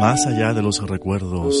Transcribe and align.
Más 0.00 0.26
allá 0.26 0.54
de 0.54 0.62
los 0.62 0.80
recuerdos, 0.80 1.54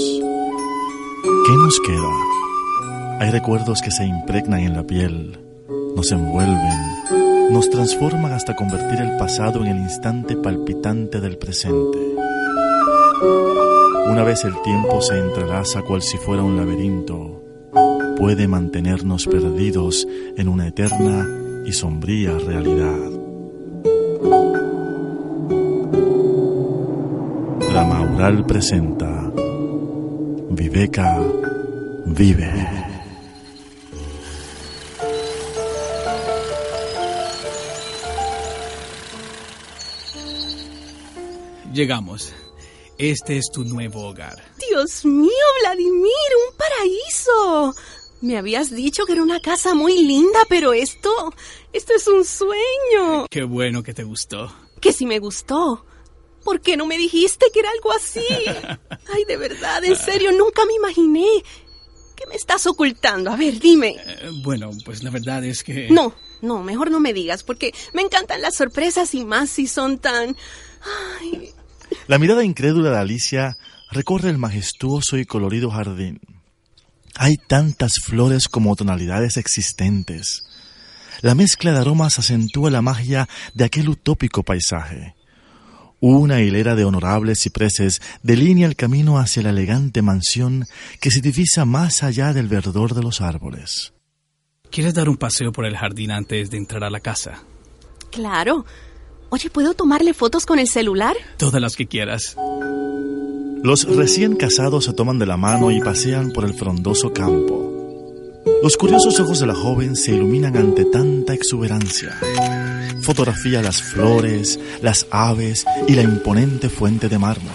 ¿qué 1.46 1.52
nos 1.58 1.78
queda? 1.80 3.18
Hay 3.20 3.30
recuerdos 3.30 3.82
que 3.82 3.90
se 3.90 4.06
impregnan 4.06 4.60
en 4.60 4.72
la 4.72 4.86
piel, 4.86 5.38
nos 5.94 6.10
envuelven, 6.10 7.52
nos 7.52 7.68
transforman 7.68 8.32
hasta 8.32 8.56
convertir 8.56 8.98
el 8.98 9.18
pasado 9.18 9.60
en 9.60 9.66
el 9.66 9.76
instante 9.76 10.38
palpitante 10.38 11.20
del 11.20 11.36
presente. 11.36 11.98
Una 14.06 14.24
vez 14.24 14.42
el 14.46 14.54
tiempo 14.62 15.02
se 15.02 15.18
entrelaza 15.18 15.82
cual 15.82 16.00
si 16.00 16.16
fuera 16.16 16.42
un 16.42 16.56
laberinto, 16.56 17.42
puede 18.16 18.48
mantenernos 18.48 19.26
perdidos 19.26 20.08
en 20.38 20.48
una 20.48 20.66
eterna 20.66 21.28
y 21.66 21.72
sombría 21.72 22.38
realidad. 22.38 23.09
Presenta 28.30 29.32
Viveca 30.50 31.18
vive. 32.06 32.48
Llegamos. 41.72 42.32
Este 42.98 43.36
es 43.36 43.50
tu 43.52 43.64
nuevo 43.64 44.06
hogar. 44.06 44.36
Dios 44.70 45.04
mío, 45.04 45.28
Vladimir, 45.62 46.04
un 46.04 46.56
paraíso. 46.56 47.74
Me 48.20 48.38
habías 48.38 48.70
dicho 48.70 49.06
que 49.06 49.14
era 49.14 49.24
una 49.24 49.40
casa 49.40 49.74
muy 49.74 50.04
linda, 50.04 50.38
pero 50.48 50.72
esto, 50.72 51.10
esto 51.72 51.94
es 51.96 52.06
un 52.06 52.24
sueño. 52.24 53.26
Qué 53.28 53.42
bueno 53.42 53.82
que 53.82 53.92
te 53.92 54.04
gustó. 54.04 54.52
Que 54.80 54.92
si 54.92 55.04
me 55.04 55.18
gustó. 55.18 55.84
¿Por 56.44 56.60
qué 56.60 56.76
no 56.76 56.86
me 56.86 56.98
dijiste 56.98 57.46
que 57.52 57.60
era 57.60 57.70
algo 57.70 57.92
así? 57.92 58.24
Ay, 59.12 59.24
de 59.26 59.36
verdad, 59.36 59.84
en 59.84 59.96
serio, 59.96 60.32
nunca 60.32 60.64
me 60.66 60.74
imaginé. 60.74 61.26
¿Qué 62.16 62.26
me 62.28 62.34
estás 62.34 62.66
ocultando? 62.66 63.30
A 63.30 63.36
ver, 63.36 63.58
dime. 63.58 63.96
Eh, 63.98 64.30
bueno, 64.42 64.70
pues 64.84 65.02
la 65.02 65.10
verdad 65.10 65.44
es 65.44 65.64
que... 65.64 65.88
No, 65.90 66.14
no, 66.42 66.62
mejor 66.62 66.90
no 66.90 67.00
me 67.00 67.12
digas, 67.12 67.42
porque 67.42 67.74
me 67.94 68.02
encantan 68.02 68.42
las 68.42 68.56
sorpresas 68.56 69.14
y 69.14 69.24
más 69.24 69.50
si 69.50 69.66
son 69.66 69.98
tan... 69.98 70.36
Ay. 71.20 71.50
La 72.06 72.18
mirada 72.18 72.44
incrédula 72.44 72.90
de 72.90 72.98
Alicia 72.98 73.56
recorre 73.90 74.30
el 74.30 74.38
majestuoso 74.38 75.18
y 75.18 75.26
colorido 75.26 75.70
jardín. 75.70 76.20
Hay 77.14 77.36
tantas 77.36 77.94
flores 78.04 78.48
como 78.48 78.76
tonalidades 78.76 79.36
existentes. 79.36 80.44
La 81.22 81.34
mezcla 81.34 81.72
de 81.72 81.78
aromas 81.78 82.18
acentúa 82.18 82.70
la 82.70 82.82
magia 82.82 83.28
de 83.52 83.64
aquel 83.64 83.88
utópico 83.88 84.42
paisaje. 84.42 85.14
Una 86.02 86.40
hilera 86.40 86.74
de 86.74 86.86
honorables 86.86 87.40
cipreses 87.40 88.00
delinea 88.22 88.66
el 88.66 88.74
camino 88.74 89.18
hacia 89.18 89.42
la 89.42 89.50
elegante 89.50 90.00
mansión 90.00 90.64
que 90.98 91.10
se 91.10 91.20
divisa 91.20 91.66
más 91.66 92.02
allá 92.02 92.32
del 92.32 92.48
verdor 92.48 92.94
de 92.94 93.02
los 93.02 93.20
árboles. 93.20 93.92
¿Quieres 94.70 94.94
dar 94.94 95.10
un 95.10 95.18
paseo 95.18 95.52
por 95.52 95.66
el 95.66 95.76
jardín 95.76 96.10
antes 96.10 96.50
de 96.50 96.56
entrar 96.56 96.84
a 96.84 96.90
la 96.90 97.00
casa? 97.00 97.42
Claro. 98.10 98.64
Oye, 99.28 99.50
¿puedo 99.50 99.74
tomarle 99.74 100.14
fotos 100.14 100.46
con 100.46 100.58
el 100.58 100.68
celular? 100.68 101.16
Todas 101.36 101.60
las 101.60 101.76
que 101.76 101.86
quieras. 101.86 102.34
Los 103.62 103.84
recién 103.84 104.36
casados 104.36 104.86
se 104.86 104.94
toman 104.94 105.18
de 105.18 105.26
la 105.26 105.36
mano 105.36 105.70
y 105.70 105.80
pasean 105.80 106.30
por 106.30 106.44
el 106.44 106.54
frondoso 106.54 107.12
campo. 107.12 107.79
Los 108.62 108.76
curiosos 108.76 109.18
ojos 109.20 109.40
de 109.40 109.46
la 109.46 109.54
joven 109.54 109.96
se 109.96 110.12
iluminan 110.12 110.56
ante 110.56 110.84
tanta 110.84 111.34
exuberancia. 111.34 112.18
Fotografía 113.00 113.62
las 113.62 113.82
flores, 113.82 114.58
las 114.82 115.06
aves 115.10 115.66
y 115.88 115.94
la 115.94 116.02
imponente 116.02 116.68
fuente 116.68 117.08
de 117.08 117.18
mármol. 117.18 117.52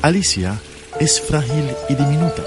Alicia 0.00 0.58
es 0.98 1.20
frágil 1.20 1.64
y 1.88 1.94
diminuta. 1.94 2.42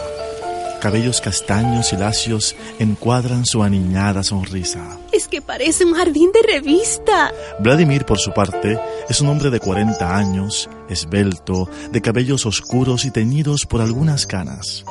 Cabellos 0.81 1.19
castaños 1.19 1.93
y 1.93 1.97
lacios 1.97 2.55
encuadran 2.77 3.45
su 3.45 3.63
aniñada 3.63 4.23
sonrisa. 4.23 4.99
Es 5.11 5.27
que 5.27 5.41
parece 5.41 5.85
un 5.85 5.93
jardín 5.93 6.31
de 6.31 6.41
revista. 6.53 7.31
Vladimir, 7.59 8.05
por 8.05 8.19
su 8.19 8.33
parte, 8.33 8.79
es 9.09 9.21
un 9.21 9.29
hombre 9.29 9.49
de 9.49 9.59
40 9.59 10.15
años, 10.15 10.69
esbelto, 10.89 11.69
de 11.91 12.01
cabellos 12.01 12.45
oscuros 12.45 13.05
y 13.05 13.11
teñidos 13.11 13.65
por 13.65 13.81
algunas 13.81 14.27
canas. 14.27 14.85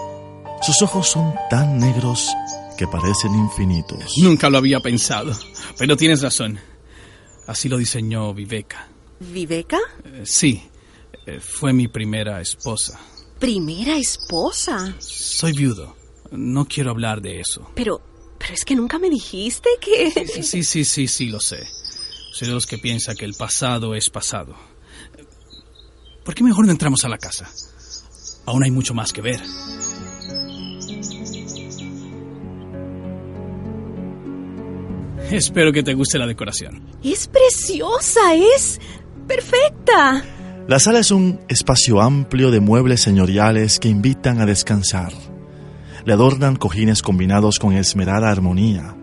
Sus 0.64 0.80
ojos 0.80 1.08
son 1.08 1.34
tan 1.50 1.78
negros 1.78 2.30
que 2.78 2.86
parecen 2.86 3.34
infinitos. 3.34 4.14
Nunca 4.22 4.48
lo 4.48 4.56
había 4.56 4.80
pensado, 4.80 5.36
pero 5.76 5.94
tienes 5.94 6.22
razón. 6.22 6.58
Así 7.46 7.68
lo 7.68 7.76
diseñó 7.76 8.32
Viveka. 8.32 8.88
¿Viveka? 9.20 9.78
Eh, 10.04 10.22
sí, 10.24 10.62
eh, 11.26 11.38
fue 11.38 11.74
mi 11.74 11.88
primera 11.88 12.40
esposa. 12.40 12.98
¿Primera 13.38 13.98
esposa? 13.98 14.96
Soy 15.00 15.52
viudo. 15.52 15.96
No 16.30 16.64
quiero 16.64 16.92
hablar 16.92 17.20
de 17.20 17.40
eso. 17.40 17.70
Pero, 17.74 18.00
pero 18.38 18.54
es 18.54 18.64
que 18.64 18.74
nunca 18.74 18.98
me 18.98 19.10
dijiste 19.10 19.68
que... 19.82 20.10
Sí, 20.26 20.42
sí, 20.42 20.64
sí, 20.64 20.84
sí, 20.86 21.08
sí, 21.08 21.26
lo 21.26 21.40
sé. 21.40 21.68
Soy 22.32 22.48
de 22.48 22.54
los 22.54 22.66
que 22.66 22.78
piensa 22.78 23.14
que 23.14 23.26
el 23.26 23.34
pasado 23.34 23.94
es 23.94 24.08
pasado. 24.08 24.56
¿Por 26.24 26.34
qué 26.34 26.42
mejor 26.42 26.64
no 26.64 26.72
entramos 26.72 27.04
a 27.04 27.10
la 27.10 27.18
casa? 27.18 27.50
Aún 28.46 28.64
hay 28.64 28.70
mucho 28.70 28.94
más 28.94 29.12
que 29.12 29.20
ver. 29.20 29.42
Espero 35.38 35.72
que 35.72 35.82
te 35.82 35.94
guste 35.94 36.16
la 36.16 36.28
decoración. 36.28 36.80
Es 37.02 37.26
preciosa, 37.26 38.20
es 38.36 38.80
perfecta. 39.26 40.22
La 40.68 40.78
sala 40.78 41.00
es 41.00 41.10
un 41.10 41.40
espacio 41.48 42.00
amplio 42.00 42.52
de 42.52 42.60
muebles 42.60 43.00
señoriales 43.00 43.80
que 43.80 43.88
invitan 43.88 44.40
a 44.40 44.46
descansar. 44.46 45.12
Le 46.04 46.12
adornan 46.12 46.54
cojines 46.54 47.02
combinados 47.02 47.58
con 47.58 47.72
esmerada 47.72 48.30
armonía. 48.30 48.94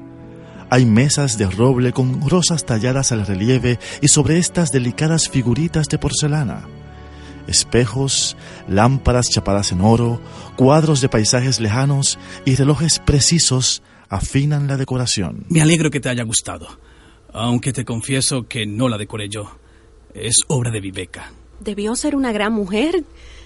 Hay 0.70 0.86
mesas 0.86 1.38
de 1.38 1.48
roble 1.48 1.92
con 1.92 2.30
rosas 2.30 2.66
talladas 2.66 3.12
al 3.12 3.28
relieve 3.28 3.78
y 4.02 4.08
sobre 4.08 4.38
estas 4.38 4.72
delicadas 4.72 5.28
figuritas 5.28 5.90
de 5.90 5.98
porcelana. 5.98 6.66
Espejos, 7.48 8.38
lámparas 8.70 9.28
chapadas 9.30 9.74
en 9.74 9.82
oro, 9.82 10.22
cuadros 10.56 11.02
de 11.02 11.10
paisajes 11.10 11.60
lejanos 11.60 12.18
y 12.46 12.56
relojes 12.56 13.00
precisos 13.00 13.84
afinan 14.12 14.68
la 14.68 14.76
decoración. 14.76 15.46
Me 15.50 15.62
alegro 15.62 15.90
que 15.90 16.02
te 16.02 16.10
haya 16.10 16.24
gustado, 16.24 16.68
aunque 17.32 17.72
te 17.72 17.86
confieso 17.86 18.46
que 18.46 18.66
no 18.66 18.90
la 18.90 18.98
decoré 18.98 19.30
yo. 19.30 19.58
Es 20.14 20.36
obra 20.48 20.70
de 20.70 20.82
Viveca. 20.82 21.32
Debió 21.62 21.96
ser 21.96 22.18
una 22.18 22.34
gran 22.34 22.52
mujer. 22.52 23.06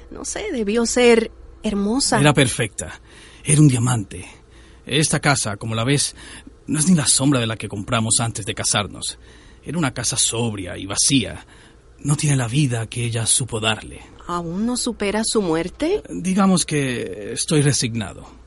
No 0.10 0.26
sé, 0.26 0.52
debió 0.52 0.88
ser 0.88 1.32
hermosa. 1.62 2.20
Era 2.20 2.34
perfecta. 2.34 3.00
Era 3.44 3.62
un 3.62 3.68
diamante. 3.68 4.26
Esta 4.88 5.20
casa, 5.20 5.56
como 5.58 5.76
la 5.76 5.84
ves, 5.84 6.16
no 6.66 6.80
es 6.80 6.90
ni 6.90 6.96
la 6.96 7.06
sombra 7.06 7.40
de 7.40 7.48
la 7.48 7.58
que 7.58 7.70
compramos 7.70 8.16
antes 8.20 8.44
de 8.44 8.56
casarnos. 8.56 9.20
Era 9.64 9.78
una 9.78 9.94
casa 9.94 10.18
sobria 10.18 10.78
y 10.80 10.88
vacía. 10.88 11.46
No 12.00 12.16
tiene 12.16 12.38
la 12.38 12.48
vida 12.48 12.88
que 12.88 13.06
ella 13.06 13.28
supo 13.28 13.60
darle. 13.60 14.02
¿Aún 14.26 14.66
no 14.66 14.78
supera 14.78 15.22
su 15.24 15.44
muerte? 15.44 16.02
Digamos 16.10 16.66
que 16.66 17.34
estoy 17.34 17.62
resignado. 17.62 18.45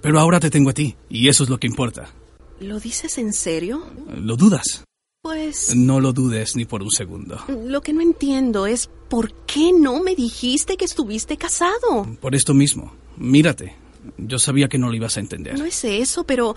Pero 0.00 0.20
ahora 0.20 0.40
te 0.40 0.50
tengo 0.50 0.70
a 0.70 0.74
ti, 0.74 0.96
y 1.08 1.28
eso 1.28 1.44
es 1.44 1.50
lo 1.50 1.58
que 1.58 1.66
importa. 1.66 2.08
¿Lo 2.60 2.80
dices 2.80 3.18
en 3.18 3.32
serio? 3.32 3.84
¿Lo 4.14 4.36
dudas? 4.36 4.84
Pues... 5.22 5.74
No 5.74 6.00
lo 6.00 6.12
dudes 6.12 6.56
ni 6.56 6.64
por 6.64 6.82
un 6.82 6.90
segundo. 6.90 7.42
Lo 7.48 7.80
que 7.80 7.92
no 7.92 8.00
entiendo 8.00 8.66
es 8.66 8.88
por 9.08 9.32
qué 9.44 9.72
no 9.72 10.02
me 10.02 10.14
dijiste 10.14 10.76
que 10.76 10.84
estuviste 10.84 11.36
casado. 11.36 12.06
Por 12.20 12.34
esto 12.34 12.54
mismo. 12.54 12.94
Mírate. 13.16 13.74
Yo 14.18 14.38
sabía 14.38 14.68
que 14.68 14.78
no 14.78 14.88
lo 14.88 14.94
ibas 14.94 15.16
a 15.16 15.20
entender. 15.20 15.58
No 15.58 15.64
es 15.64 15.84
eso, 15.84 16.24
pero... 16.24 16.54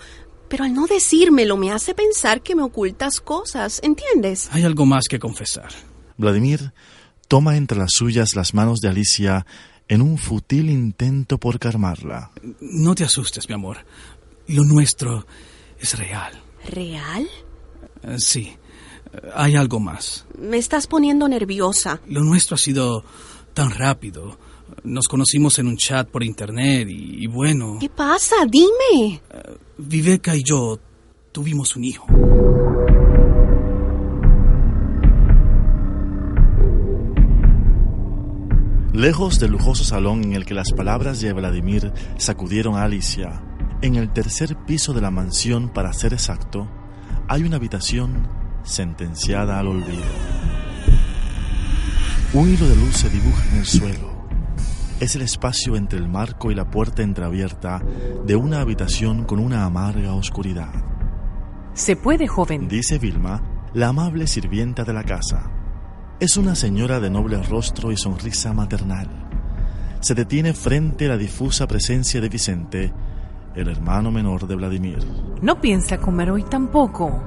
Pero 0.48 0.64
al 0.64 0.74
no 0.74 0.88
decírmelo 0.88 1.56
me 1.56 1.70
hace 1.70 1.94
pensar 1.94 2.42
que 2.42 2.56
me 2.56 2.62
ocultas 2.62 3.20
cosas, 3.20 3.80
¿entiendes? 3.84 4.48
Hay 4.50 4.64
algo 4.64 4.84
más 4.84 5.06
que 5.08 5.20
confesar. 5.20 5.68
Vladimir 6.16 6.72
toma 7.28 7.56
entre 7.56 7.78
las 7.78 7.92
suyas 7.92 8.34
las 8.34 8.52
manos 8.52 8.80
de 8.80 8.88
Alicia 8.88 9.46
en 9.90 10.02
un 10.02 10.18
futil 10.18 10.70
intento 10.70 11.36
por 11.38 11.58
calmarla. 11.58 12.30
No 12.60 12.94
te 12.94 13.02
asustes, 13.02 13.48
mi 13.48 13.56
amor. 13.56 13.78
Lo 14.46 14.62
nuestro 14.62 15.26
es 15.80 15.98
real. 15.98 16.32
¿Real? 16.64 17.28
Eh, 18.04 18.18
sí. 18.18 18.56
Hay 19.34 19.56
algo 19.56 19.80
más. 19.80 20.26
Me 20.38 20.58
estás 20.58 20.86
poniendo 20.86 21.28
nerviosa. 21.28 22.00
Lo 22.06 22.22
nuestro 22.22 22.54
ha 22.54 22.58
sido 22.58 23.04
tan 23.52 23.72
rápido. 23.72 24.38
Nos 24.84 25.08
conocimos 25.08 25.58
en 25.58 25.66
un 25.66 25.76
chat 25.76 26.08
por 26.08 26.22
internet 26.22 26.88
y, 26.88 27.24
y 27.24 27.26
bueno... 27.26 27.78
¿Qué 27.80 27.88
pasa? 27.88 28.36
Dime. 28.48 29.20
Uh, 29.34 29.56
Viveka 29.76 30.36
y 30.36 30.44
yo 30.44 30.78
tuvimos 31.32 31.74
un 31.74 31.82
hijo. 31.82 32.06
Lejos 39.00 39.40
del 39.40 39.52
lujoso 39.52 39.82
salón 39.82 40.24
en 40.24 40.34
el 40.34 40.44
que 40.44 40.52
las 40.52 40.72
palabras 40.72 41.22
de 41.22 41.32
Vladimir 41.32 41.90
sacudieron 42.18 42.76
a 42.76 42.82
Alicia, 42.82 43.40
en 43.80 43.96
el 43.96 44.12
tercer 44.12 44.58
piso 44.66 44.92
de 44.92 45.00
la 45.00 45.10
mansión, 45.10 45.70
para 45.70 45.94
ser 45.94 46.12
exacto, 46.12 46.68
hay 47.26 47.44
una 47.44 47.56
habitación 47.56 48.28
sentenciada 48.62 49.58
al 49.58 49.68
olvido. 49.68 50.04
Un 52.34 52.50
hilo 52.50 52.68
de 52.68 52.76
luz 52.76 52.94
se 52.94 53.08
dibuja 53.08 53.42
en 53.52 53.60
el 53.60 53.64
suelo. 53.64 54.28
Es 55.00 55.16
el 55.16 55.22
espacio 55.22 55.76
entre 55.76 55.98
el 55.98 56.06
marco 56.06 56.50
y 56.50 56.54
la 56.54 56.70
puerta 56.70 57.02
entreabierta 57.02 57.82
de 58.26 58.36
una 58.36 58.60
habitación 58.60 59.24
con 59.24 59.38
una 59.38 59.64
amarga 59.64 60.12
oscuridad. 60.12 60.74
Se 61.72 61.96
puede, 61.96 62.28
joven. 62.28 62.68
Dice 62.68 62.98
Vilma, 62.98 63.42
la 63.72 63.88
amable 63.88 64.26
sirvienta 64.26 64.84
de 64.84 64.92
la 64.92 65.04
casa. 65.04 65.59
Es 66.20 66.36
una 66.36 66.54
señora 66.54 67.00
de 67.00 67.08
noble 67.08 67.42
rostro 67.42 67.92
y 67.92 67.96
sonrisa 67.96 68.52
maternal. 68.52 69.08
Se 70.00 70.14
detiene 70.14 70.52
frente 70.52 71.06
a 71.06 71.08
la 71.08 71.16
difusa 71.16 71.66
presencia 71.66 72.20
de 72.20 72.28
Vicente, 72.28 72.92
el 73.54 73.68
hermano 73.68 74.10
menor 74.10 74.46
de 74.46 74.54
Vladimir. 74.54 74.98
No 75.40 75.62
piensa 75.62 75.96
comer 75.96 76.30
hoy 76.30 76.42
tampoco. 76.42 77.24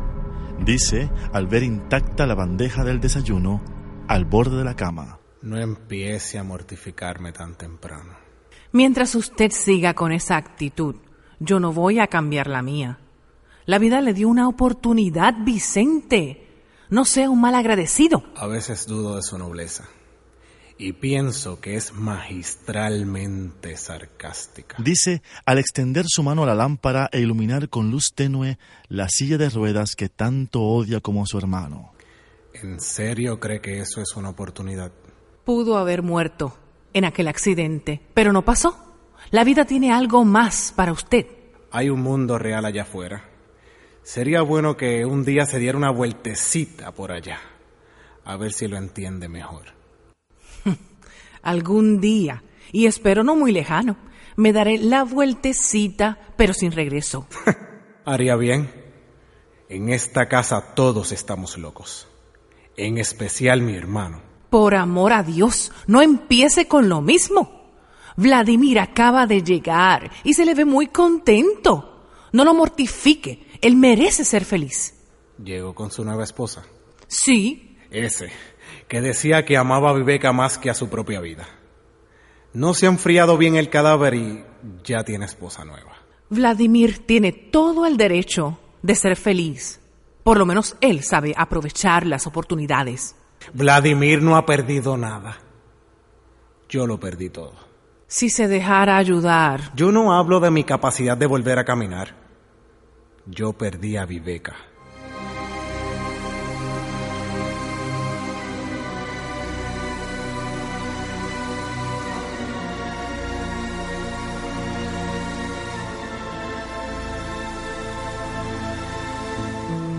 Dice 0.64 1.10
al 1.34 1.48
ver 1.48 1.64
intacta 1.64 2.28
la 2.28 2.36
bandeja 2.36 2.84
del 2.84 3.02
desayuno 3.02 3.64
al 4.08 4.26
borde 4.26 4.58
de 4.58 4.64
la 4.64 4.76
cama. 4.76 5.18
No 5.42 5.58
empiece 5.58 6.38
a 6.38 6.44
mortificarme 6.44 7.32
tan 7.32 7.56
temprano. 7.56 8.14
Mientras 8.74 9.16
usted 9.16 9.50
siga 9.50 9.96
con 9.96 10.12
esa 10.12 10.38
actitud, 10.38 10.98
yo 11.40 11.60
no 11.60 11.74
voy 11.74 11.98
a 11.98 12.06
cambiar 12.06 12.46
la 12.46 12.62
mía. 12.62 13.00
La 13.66 13.80
vida 13.80 14.02
le 14.02 14.14
dio 14.14 14.30
una 14.30 14.48
oportunidad, 14.48 15.34
Vicente. 15.44 16.43
No 16.94 17.06
sea 17.06 17.32
un 17.32 17.42
mal 17.42 17.56
agradecido. 17.56 18.24
A 18.36 18.46
veces 18.46 18.86
dudo 18.86 19.16
de 19.16 19.24
su 19.24 19.36
nobleza. 19.40 19.86
Y 20.78 20.94
pienso 20.94 21.60
que 21.60 21.76
es 21.76 21.92
magistralmente 21.92 23.76
sarcástica. 23.78 24.76
Dice 24.78 25.24
al 25.44 25.58
extender 25.58 26.06
su 26.08 26.22
mano 26.22 26.44
a 26.44 26.46
la 26.46 26.54
lámpara 26.54 27.10
e 27.12 27.22
iluminar 27.22 27.68
con 27.70 27.90
luz 27.90 28.14
tenue 28.14 28.60
la 28.90 29.10
silla 29.10 29.40
de 29.40 29.50
ruedas 29.50 29.96
que 29.96 30.08
tanto 30.08 30.62
odia 30.62 31.00
como 31.00 31.26
su 31.26 31.40
hermano. 31.40 31.94
¿En 32.54 32.80
serio 32.80 33.40
cree 33.40 33.60
que 33.60 33.80
eso 33.80 34.00
es 34.00 34.16
una 34.16 34.30
oportunidad? 34.30 34.92
Pudo 35.46 35.80
haber 35.80 36.04
muerto 36.04 36.56
en 36.94 37.06
aquel 37.06 37.28
accidente, 37.28 38.02
pero 38.14 38.32
no 38.32 38.46
pasó. 38.46 38.78
La 39.32 39.44
vida 39.44 39.66
tiene 39.66 39.92
algo 39.92 40.26
más 40.26 40.72
para 40.76 40.92
usted. 40.92 41.26
Hay 41.72 41.90
un 41.90 42.04
mundo 42.04 42.38
real 42.38 42.66
allá 42.66 42.84
afuera. 42.84 43.33
Sería 44.04 44.42
bueno 44.42 44.76
que 44.76 45.06
un 45.06 45.24
día 45.24 45.46
se 45.46 45.60
diera 45.60 45.78
una 45.78 45.90
vueltecita 45.90 46.92
por 46.92 47.14
allá, 47.14 47.40
a 48.26 48.36
ver 48.36 48.52
si 48.52 48.68
lo 48.68 48.78
entiende 48.78 49.30
mejor. 49.30 49.68
Algún 51.42 52.02
día, 52.02 52.44
y 52.74 52.86
espero 52.86 53.24
no 53.24 53.36
muy 53.36 53.54
lejano, 53.54 53.96
me 54.36 54.52
daré 54.52 54.78
la 54.78 55.04
vueltecita, 55.04 56.18
pero 56.36 56.54
sin 56.54 56.74
regreso. 56.74 57.28
Haría 58.06 58.36
bien. 58.36 58.70
En 59.70 59.90
esta 59.90 60.28
casa 60.28 60.76
todos 60.76 61.14
estamos 61.14 61.58
locos, 61.58 62.08
en 62.76 62.98
especial 62.98 63.62
mi 63.62 63.76
hermano. 63.76 64.22
Por 64.50 64.76
amor 64.76 65.14
a 65.14 65.24
Dios, 65.24 65.72
no 65.88 66.02
empiece 66.02 66.68
con 66.68 66.90
lo 66.90 67.02
mismo. 67.02 67.72
Vladimir 68.18 68.80
acaba 68.80 69.26
de 69.26 69.42
llegar 69.42 70.12
y 70.26 70.34
se 70.34 70.46
le 70.46 70.54
ve 70.54 70.66
muy 70.66 70.88
contento. 70.88 72.08
No 72.34 72.44
lo 72.44 72.54
mortifique, 72.54 73.48
él 73.64 73.78
merece 73.78 74.26
ser 74.26 74.44
feliz. 74.46 74.94
Llegó 75.44 75.74
con 75.74 75.90
su 75.90 76.04
nueva 76.04 76.24
esposa. 76.24 76.64
Sí. 77.08 77.78
Ese, 77.90 78.30
que 78.88 79.02
decía 79.02 79.46
que 79.46 79.58
amaba 79.58 79.90
a 79.90 79.94
Viveca 79.94 80.34
más 80.34 80.58
que 80.58 80.70
a 80.70 80.74
su 80.74 80.90
propia 80.90 81.22
vida. 81.22 81.48
No 82.54 82.74
se 82.74 82.86
ha 82.86 82.90
enfriado 82.90 83.38
bien 83.38 83.56
el 83.56 83.70
cadáver 83.70 84.14
y 84.16 84.44
ya 84.84 85.04
tiene 85.04 85.26
esposa 85.26 85.64
nueva. 85.64 85.94
Vladimir 86.30 87.06
tiene 87.06 87.32
todo 87.32 87.86
el 87.86 87.96
derecho 87.98 88.60
de 88.82 88.96
ser 88.96 89.16
feliz. 89.16 89.80
Por 90.24 90.38
lo 90.38 90.46
menos 90.46 90.76
él 90.82 91.02
sabe 91.02 91.34
aprovechar 91.36 92.06
las 92.06 92.28
oportunidades. 92.28 93.16
Vladimir 93.54 94.22
no 94.22 94.36
ha 94.36 94.46
perdido 94.46 94.98
nada. 94.98 95.38
Yo 96.68 96.86
lo 96.86 97.00
perdí 97.00 97.30
todo. 97.30 97.54
Si 98.08 98.30
se 98.30 98.48
dejara 98.48 98.98
ayudar. 98.98 99.74
Yo 99.76 99.92
no 99.92 100.14
hablo 100.14 100.40
de 100.40 100.52
mi 100.52 100.64
capacidad 100.64 101.18
de 101.18 101.28
volver 101.28 101.60
a 101.60 101.66
caminar. 101.66 102.23
Yo 103.26 103.54
perdí 103.54 103.96
a 103.96 104.06
Viveca. 104.06 104.54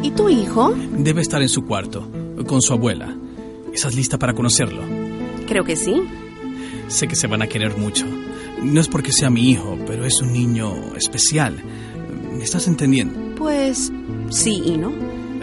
¿Y 0.03 0.11
tu 0.11 0.29
hijo? 0.29 0.75
Debe 0.99 1.23
estar 1.23 1.41
en 1.41 1.49
su 1.49 1.65
cuarto, 1.65 2.06
con 2.47 2.61
su 2.61 2.75
abuela. 2.75 3.17
¿Estás 3.73 3.94
lista 3.94 4.19
para 4.19 4.35
conocerlo? 4.35 4.82
Creo 5.49 5.65
que 5.65 5.76
sí. 5.76 6.03
Sé 6.88 7.09
que 7.09 7.17
se 7.17 7.26
van 7.26 7.41
a 7.41 7.47
querer 7.47 7.75
mucho. 7.79 8.05
No 8.62 8.82
es 8.82 8.88
porque 8.88 9.12
sea 9.12 9.31
mi 9.31 9.50
hijo, 9.50 9.79
pero 9.87 10.05
es 10.05 10.21
un 10.21 10.35
niño 10.35 10.94
especial. 10.94 11.62
¿Me 12.34 12.42
estás 12.42 12.66
entendiendo? 12.66 13.34
Pues 13.36 13.92
sí 14.31 14.62
y 14.64 14.76
no. 14.76 14.90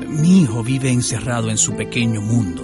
Mi 0.07 0.41
hijo 0.41 0.61
vive 0.63 0.91
encerrado 0.91 1.49
en 1.49 1.57
su 1.57 1.73
pequeño 1.73 2.21
mundo. 2.21 2.63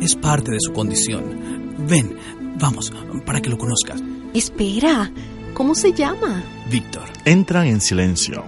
Es 0.00 0.16
parte 0.16 0.50
de 0.50 0.58
su 0.60 0.72
condición. 0.72 1.76
Ven, 1.88 2.16
vamos, 2.58 2.92
para 3.24 3.40
que 3.40 3.50
lo 3.50 3.58
conozcas. 3.58 4.02
Espera, 4.34 5.12
¿cómo 5.54 5.76
se 5.76 5.92
llama? 5.92 6.42
Víctor. 6.70 7.04
Entran 7.24 7.68
en 7.68 7.80
silencio. 7.80 8.44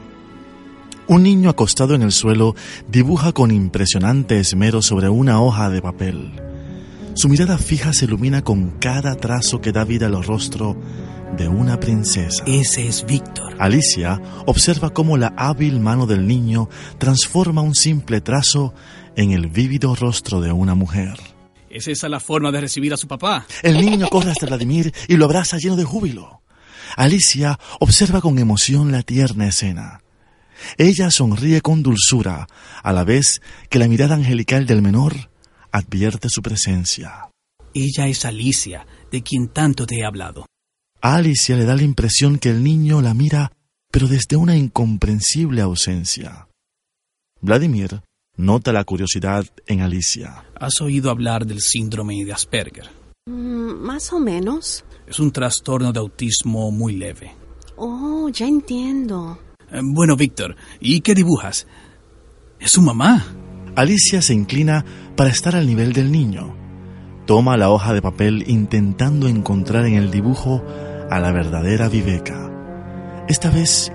Un 1.06 1.22
niño 1.22 1.50
acostado 1.50 1.94
en 1.94 2.02
el 2.02 2.12
suelo 2.12 2.56
dibuja 2.88 3.32
con 3.32 3.50
impresionante 3.52 4.40
esmero 4.40 4.82
sobre 4.82 5.08
una 5.08 5.40
hoja 5.40 5.70
de 5.70 5.80
papel. 5.80 6.32
Su 7.14 7.28
mirada 7.28 7.58
fija 7.58 7.92
se 7.92 8.06
ilumina 8.06 8.42
con 8.42 8.72
cada 8.80 9.14
trazo 9.14 9.60
que 9.60 9.70
da 9.70 9.84
vida 9.84 10.06
al 10.06 10.24
rostro 10.24 10.76
de 11.36 11.48
una 11.48 11.80
princesa. 11.80 12.44
Ese 12.46 12.86
es 12.86 13.04
Víctor. 13.06 13.56
Alicia 13.58 14.20
observa 14.46 14.90
cómo 14.90 15.16
la 15.16 15.32
hábil 15.36 15.80
mano 15.80 16.06
del 16.06 16.26
niño 16.26 16.68
transforma 16.98 17.62
un 17.62 17.74
simple 17.74 18.20
trazo 18.20 18.74
en 19.16 19.32
el 19.32 19.48
vívido 19.48 19.94
rostro 19.94 20.40
de 20.40 20.52
una 20.52 20.74
mujer. 20.74 21.18
¿Es 21.70 21.88
esa 21.88 22.08
la 22.08 22.20
forma 22.20 22.52
de 22.52 22.60
recibir 22.60 22.92
a 22.94 22.96
su 22.96 23.08
papá? 23.08 23.46
El 23.62 23.76
niño 23.84 24.08
corre 24.08 24.30
hasta 24.30 24.46
Vladimir 24.46 24.92
y 25.08 25.16
lo 25.16 25.24
abraza 25.24 25.58
lleno 25.58 25.76
de 25.76 25.84
júbilo. 25.84 26.42
Alicia 26.96 27.58
observa 27.80 28.20
con 28.20 28.38
emoción 28.38 28.92
la 28.92 29.02
tierna 29.02 29.48
escena. 29.48 30.02
Ella 30.78 31.10
sonríe 31.10 31.60
con 31.60 31.82
dulzura, 31.82 32.46
a 32.82 32.92
la 32.92 33.04
vez 33.04 33.42
que 33.70 33.78
la 33.78 33.88
mirada 33.88 34.14
angelical 34.14 34.66
del 34.66 34.82
menor 34.82 35.30
advierte 35.72 36.28
su 36.28 36.42
presencia. 36.42 37.30
Ella 37.74 38.06
es 38.06 38.24
Alicia, 38.24 38.86
de 39.10 39.22
quien 39.22 39.48
tanto 39.48 39.84
te 39.86 39.98
he 39.98 40.04
hablado. 40.04 40.46
A 41.04 41.16
Alicia 41.16 41.54
le 41.54 41.66
da 41.66 41.76
la 41.76 41.82
impresión 41.82 42.38
que 42.38 42.48
el 42.48 42.64
niño 42.64 43.02
la 43.02 43.12
mira, 43.12 43.52
pero 43.92 44.08
desde 44.08 44.36
una 44.36 44.56
incomprensible 44.56 45.60
ausencia. 45.60 46.48
Vladimir 47.42 48.00
nota 48.38 48.72
la 48.72 48.84
curiosidad 48.84 49.44
en 49.66 49.82
Alicia. 49.82 50.46
¿Has 50.58 50.80
oído 50.80 51.10
hablar 51.10 51.44
del 51.44 51.60
síndrome 51.60 52.24
de 52.24 52.32
Asperger? 52.32 52.88
Mm, 53.26 53.84
más 53.84 54.14
o 54.14 54.18
menos. 54.18 54.86
Es 55.06 55.20
un 55.20 55.30
trastorno 55.30 55.92
de 55.92 56.00
autismo 56.00 56.70
muy 56.70 56.96
leve. 56.96 57.34
Oh, 57.76 58.30
ya 58.30 58.46
entiendo. 58.46 59.38
Eh, 59.70 59.80
Bueno, 59.82 60.16
Víctor, 60.16 60.56
¿y 60.80 61.02
qué 61.02 61.14
dibujas? 61.14 61.66
Es 62.58 62.70
su 62.70 62.80
mamá. 62.80 63.26
Alicia 63.76 64.22
se 64.22 64.32
inclina 64.32 64.86
para 65.16 65.28
estar 65.28 65.54
al 65.54 65.66
nivel 65.66 65.92
del 65.92 66.10
niño. 66.10 66.56
Toma 67.26 67.58
la 67.58 67.68
hoja 67.68 67.92
de 67.92 68.00
papel 68.00 68.44
intentando 68.48 69.28
encontrar 69.28 69.84
en 69.84 69.96
el 69.96 70.10
dibujo 70.10 70.62
a 71.10 71.20
la 71.20 71.32
verdadera 71.32 71.88
Viveca. 71.88 72.50
Esta 73.28 73.50
vez, 73.50 73.92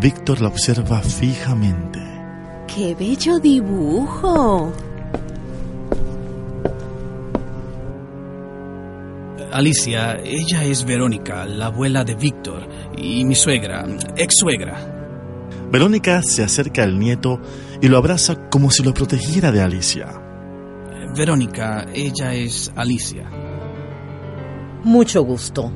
Víctor 0.00 0.40
la 0.40 0.48
observa 0.48 1.00
fijamente. 1.00 2.00
¡Qué 2.66 2.94
bello 2.94 3.38
dibujo! 3.38 4.72
Alicia, 9.52 10.18
ella 10.24 10.64
es 10.64 10.84
Verónica, 10.84 11.44
la 11.44 11.66
abuela 11.66 12.04
de 12.04 12.14
Víctor, 12.14 12.66
y 12.96 13.24
mi 13.26 13.34
suegra, 13.34 13.84
ex 14.16 14.36
suegra. 14.38 14.78
Verónica 15.70 16.22
se 16.22 16.42
acerca 16.42 16.82
al 16.82 16.98
nieto 16.98 17.38
y 17.80 17.88
lo 17.88 17.98
abraza 17.98 18.48
como 18.48 18.70
si 18.70 18.82
lo 18.82 18.94
protegiera 18.94 19.52
de 19.52 19.60
Alicia. 19.60 20.08
Verónica, 21.14 21.86
ella 21.92 22.34
es 22.34 22.72
Alicia. 22.74 23.28
Mucho 24.84 25.22
gusto. 25.22 25.70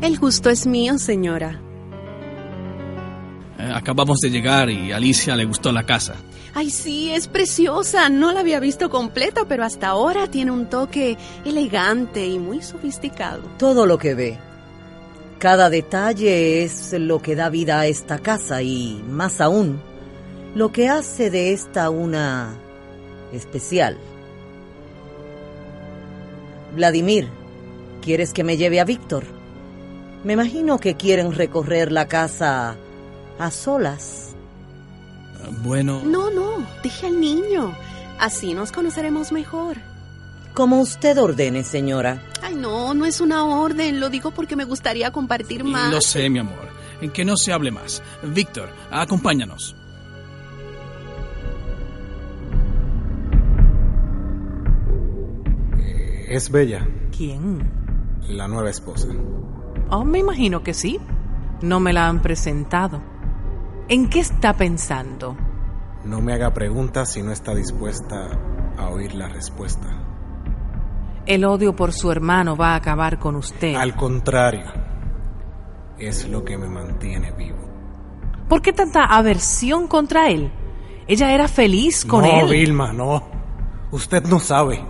El 0.00 0.18
gusto 0.18 0.50
es 0.50 0.66
mío, 0.66 0.98
señora. 0.98 1.60
Eh, 3.58 3.72
Acabamos 3.74 4.18
de 4.18 4.30
llegar 4.30 4.68
y 4.70 4.92
a 4.92 4.96
Alicia 4.96 5.36
le 5.36 5.44
gustó 5.44 5.72
la 5.72 5.84
casa. 5.84 6.16
Ay, 6.54 6.70
sí, 6.70 7.10
es 7.10 7.26
preciosa. 7.26 8.08
No 8.08 8.32
la 8.32 8.40
había 8.40 8.60
visto 8.60 8.90
completa, 8.90 9.44
pero 9.48 9.64
hasta 9.64 9.88
ahora 9.88 10.28
tiene 10.28 10.50
un 10.50 10.68
toque 10.68 11.16
elegante 11.44 12.26
y 12.26 12.38
muy 12.38 12.62
sofisticado. 12.62 13.42
Todo 13.58 13.86
lo 13.86 13.98
que 13.98 14.14
ve. 14.14 14.38
Cada 15.38 15.68
detalle 15.68 16.62
es 16.62 16.92
lo 16.92 17.20
que 17.20 17.34
da 17.34 17.48
vida 17.48 17.80
a 17.80 17.86
esta 17.86 18.18
casa 18.18 18.62
y, 18.62 19.02
más 19.08 19.40
aún, 19.40 19.80
lo 20.54 20.70
que 20.70 20.88
hace 20.88 21.30
de 21.30 21.52
esta 21.52 21.90
una 21.90 22.54
especial. 23.32 23.98
Vladimir, 26.74 27.28
¿quieres 28.00 28.32
que 28.32 28.44
me 28.44 28.56
lleve 28.56 28.80
a 28.80 28.84
Víctor? 28.84 29.33
Me 30.24 30.32
imagino 30.32 30.78
que 30.78 30.96
quieren 30.96 31.32
recorrer 31.32 31.92
la 31.92 32.06
casa 32.08 32.76
a 33.38 33.50
solas. 33.50 34.34
Bueno, 35.62 36.00
No, 36.04 36.30
no, 36.30 36.66
deje 36.82 37.06
al 37.08 37.20
niño. 37.20 37.74
Así 38.18 38.54
nos 38.54 38.72
conoceremos 38.72 39.32
mejor. 39.32 39.76
Como 40.54 40.80
usted 40.80 41.18
ordene, 41.18 41.64
señora. 41.64 42.22
Ay, 42.42 42.54
no, 42.54 42.94
no 42.94 43.04
es 43.04 43.20
una 43.20 43.44
orden. 43.44 44.00
Lo 44.00 44.08
digo 44.08 44.30
porque 44.30 44.56
me 44.56 44.64
gustaría 44.64 45.10
compartir 45.10 45.64
más. 45.64 45.90
lo 45.92 46.00
sé, 46.00 46.30
mi 46.30 46.38
amor. 46.38 46.68
En 47.00 47.10
que 47.10 47.24
no 47.24 47.36
se 47.36 47.52
hable 47.52 47.70
más. 47.70 48.02
Víctor, 48.22 48.70
acompáñanos. 48.90 49.74
Es 56.28 56.50
bella, 56.50 56.86
¿Quién? 57.16 57.70
la 58.28 58.48
nueva 58.48 58.70
esposa. 58.70 59.08
Oh, 59.90 60.04
me 60.04 60.18
imagino 60.18 60.62
que 60.62 60.74
sí. 60.74 61.00
No 61.62 61.80
me 61.80 61.92
la 61.92 62.08
han 62.08 62.20
presentado. 62.20 63.00
¿En 63.88 64.08
qué 64.08 64.20
está 64.20 64.54
pensando? 64.54 65.36
No 66.04 66.20
me 66.20 66.32
haga 66.32 66.52
preguntas 66.52 67.12
si 67.12 67.22
no 67.22 67.32
está 67.32 67.54
dispuesta 67.54 68.38
a 68.76 68.88
oír 68.88 69.14
la 69.14 69.28
respuesta. 69.28 69.86
El 71.26 71.44
odio 71.44 71.74
por 71.74 71.92
su 71.92 72.10
hermano 72.10 72.56
va 72.56 72.72
a 72.72 72.76
acabar 72.76 73.18
con 73.18 73.36
usted. 73.36 73.74
Al 73.74 73.94
contrario, 73.94 74.66
es 75.98 76.28
lo 76.28 76.44
que 76.44 76.58
me 76.58 76.68
mantiene 76.68 77.32
vivo. 77.32 77.58
¿Por 78.48 78.60
qué 78.60 78.72
tanta 78.72 79.04
aversión 79.04 79.86
contra 79.88 80.28
él? 80.28 80.52
Ella 81.06 81.32
era 81.32 81.48
feliz 81.48 82.04
con 82.04 82.22
no, 82.22 82.40
él. 82.40 82.50
Vilma, 82.50 82.92
no. 82.92 83.22
Usted 83.90 84.24
no 84.24 84.38
sabe. 84.38 84.84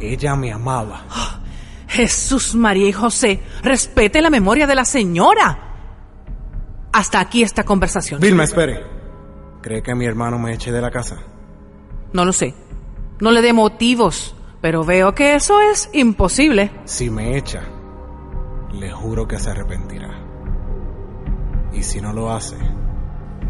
Ella 0.00 0.34
me 0.36 0.52
amaba. 0.52 1.02
Jesús, 1.92 2.54
María 2.54 2.88
y 2.88 2.92
José, 2.92 3.42
respete 3.62 4.22
la 4.22 4.30
memoria 4.30 4.66
de 4.66 4.74
la 4.74 4.86
señora. 4.86 5.68
Hasta 6.90 7.20
aquí 7.20 7.42
esta 7.42 7.64
conversación. 7.64 8.18
Vilma, 8.18 8.44
espere. 8.44 8.82
¿Cree 9.60 9.82
que 9.82 9.94
mi 9.94 10.06
hermano 10.06 10.38
me 10.38 10.54
eche 10.54 10.72
de 10.72 10.80
la 10.80 10.90
casa? 10.90 11.18
No 12.14 12.24
lo 12.24 12.32
sé. 12.32 12.54
No 13.20 13.30
le 13.30 13.42
dé 13.42 13.52
motivos, 13.52 14.34
pero 14.62 14.84
veo 14.84 15.14
que 15.14 15.34
eso 15.34 15.60
es 15.60 15.90
imposible. 15.92 16.70
Si 16.84 17.10
me 17.10 17.36
echa, 17.36 17.62
le 18.72 18.90
juro 18.90 19.28
que 19.28 19.38
se 19.38 19.50
arrepentirá. 19.50 20.18
Y 21.74 21.82
si 21.82 22.00
no 22.00 22.14
lo 22.14 22.32
hace, 22.32 22.56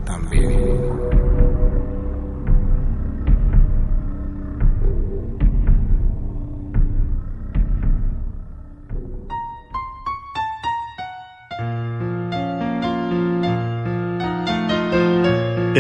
también. 0.05 1.52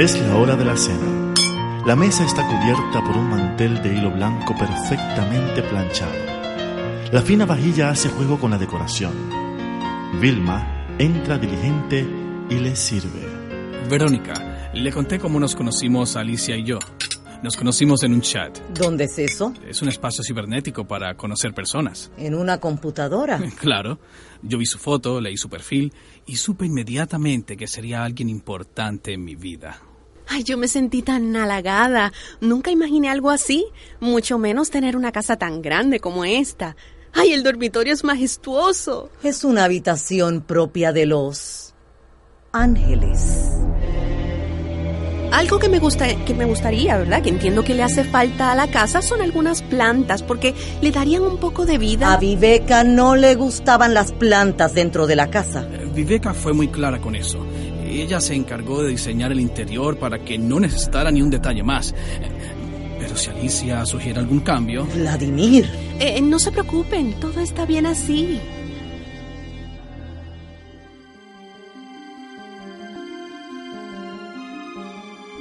Es 0.02 0.20
la 0.20 0.34
hora 0.34 0.56
de 0.56 0.64
la 0.64 0.76
cena. 0.76 1.32
La 1.86 1.94
mesa 1.94 2.24
está 2.24 2.44
cubierta 2.44 3.00
por 3.06 3.16
un 3.16 3.30
mantel 3.30 3.80
de 3.84 3.96
hilo 3.96 4.10
blanco 4.10 4.52
perfectamente 4.58 5.62
planchado. 5.62 6.12
La 7.12 7.22
fina 7.22 7.46
vajilla 7.46 7.90
hace 7.90 8.08
juego 8.08 8.36
con 8.36 8.50
la 8.50 8.58
decoración. 8.58 9.12
Vilma 10.20 10.88
entra 10.98 11.38
diligente 11.38 12.04
y 12.50 12.54
le 12.56 12.74
sirve. 12.74 13.28
Verónica, 13.88 14.72
le 14.74 14.90
conté 14.90 15.20
cómo 15.20 15.38
nos 15.38 15.54
conocimos 15.54 16.16
Alicia 16.16 16.56
y 16.56 16.64
yo. 16.64 16.80
Nos 17.44 17.56
conocimos 17.56 18.02
en 18.02 18.14
un 18.14 18.22
chat. 18.22 18.58
¿Dónde 18.76 19.04
es 19.04 19.16
eso? 19.20 19.54
Es 19.68 19.82
un 19.82 19.88
espacio 19.88 20.24
cibernético 20.24 20.84
para 20.84 21.14
conocer 21.14 21.54
personas. 21.54 22.10
¿En 22.16 22.34
una 22.34 22.58
computadora? 22.58 23.40
Claro, 23.60 24.00
yo 24.42 24.58
vi 24.58 24.66
su 24.66 24.78
foto, 24.78 25.20
leí 25.20 25.36
su 25.36 25.48
perfil 25.48 25.92
y 26.26 26.34
supe 26.34 26.66
inmediatamente 26.66 27.56
que 27.56 27.68
sería 27.68 28.02
alguien 28.02 28.28
importante 28.28 29.12
en 29.12 29.22
mi 29.24 29.36
vida. 29.36 29.80
Ay, 30.26 30.44
yo 30.44 30.56
me 30.56 30.68
sentí 30.68 31.02
tan 31.02 31.34
halagada. 31.36 32.12
Nunca 32.40 32.70
imaginé 32.70 33.08
algo 33.08 33.30
así, 33.30 33.66
mucho 34.00 34.38
menos 34.38 34.70
tener 34.70 34.96
una 34.96 35.12
casa 35.12 35.36
tan 35.36 35.62
grande 35.62 36.00
como 36.00 36.24
esta. 36.24 36.76
Ay, 37.12 37.32
el 37.32 37.42
dormitorio 37.42 37.92
es 37.92 38.04
majestuoso. 38.04 39.10
Es 39.22 39.44
una 39.44 39.64
habitación 39.64 40.40
propia 40.40 40.92
de 40.92 41.06
los 41.06 41.74
ángeles. 42.52 43.50
Algo 45.32 45.58
que 45.58 45.70
me 45.70 45.78
gusta, 45.78 46.06
que 46.26 46.34
me 46.34 46.44
gustaría, 46.44 46.98
¿verdad? 46.98 47.22
Que 47.22 47.30
entiendo 47.30 47.64
que 47.64 47.74
le 47.74 47.82
hace 47.82 48.04
falta 48.04 48.52
a 48.52 48.54
la 48.54 48.70
casa 48.70 49.00
son 49.00 49.22
algunas 49.22 49.62
plantas, 49.62 50.22
porque 50.22 50.54
le 50.82 50.90
darían 50.90 51.22
un 51.22 51.38
poco 51.38 51.64
de 51.64 51.78
vida. 51.78 52.12
A 52.12 52.18
Viveca 52.18 52.84
no 52.84 53.16
le 53.16 53.34
gustaban 53.34 53.94
las 53.94 54.12
plantas 54.12 54.74
dentro 54.74 55.06
de 55.06 55.16
la 55.16 55.30
casa. 55.30 55.66
Viveka 55.94 56.34
fue 56.34 56.52
muy 56.52 56.68
clara 56.68 57.00
con 57.00 57.14
eso. 57.16 57.38
Ella 58.00 58.20
se 58.20 58.34
encargó 58.34 58.82
de 58.82 58.90
diseñar 58.90 59.32
el 59.32 59.40
interior 59.40 59.98
para 59.98 60.24
que 60.24 60.38
no 60.38 60.58
necesitara 60.60 61.10
ni 61.10 61.20
un 61.22 61.30
detalle 61.30 61.62
más. 61.62 61.92
Eh, 61.92 61.96
Pero 62.98 63.16
si 63.16 63.30
Alicia 63.30 63.84
sugiere 63.84 64.20
algún 64.20 64.40
cambio, 64.40 64.86
Vladimir, 64.94 65.68
Eh, 65.98 66.20
no 66.22 66.38
se 66.38 66.52
preocupen, 66.52 67.14
todo 67.20 67.40
está 67.40 67.66
bien 67.66 67.84
así. 67.86 68.40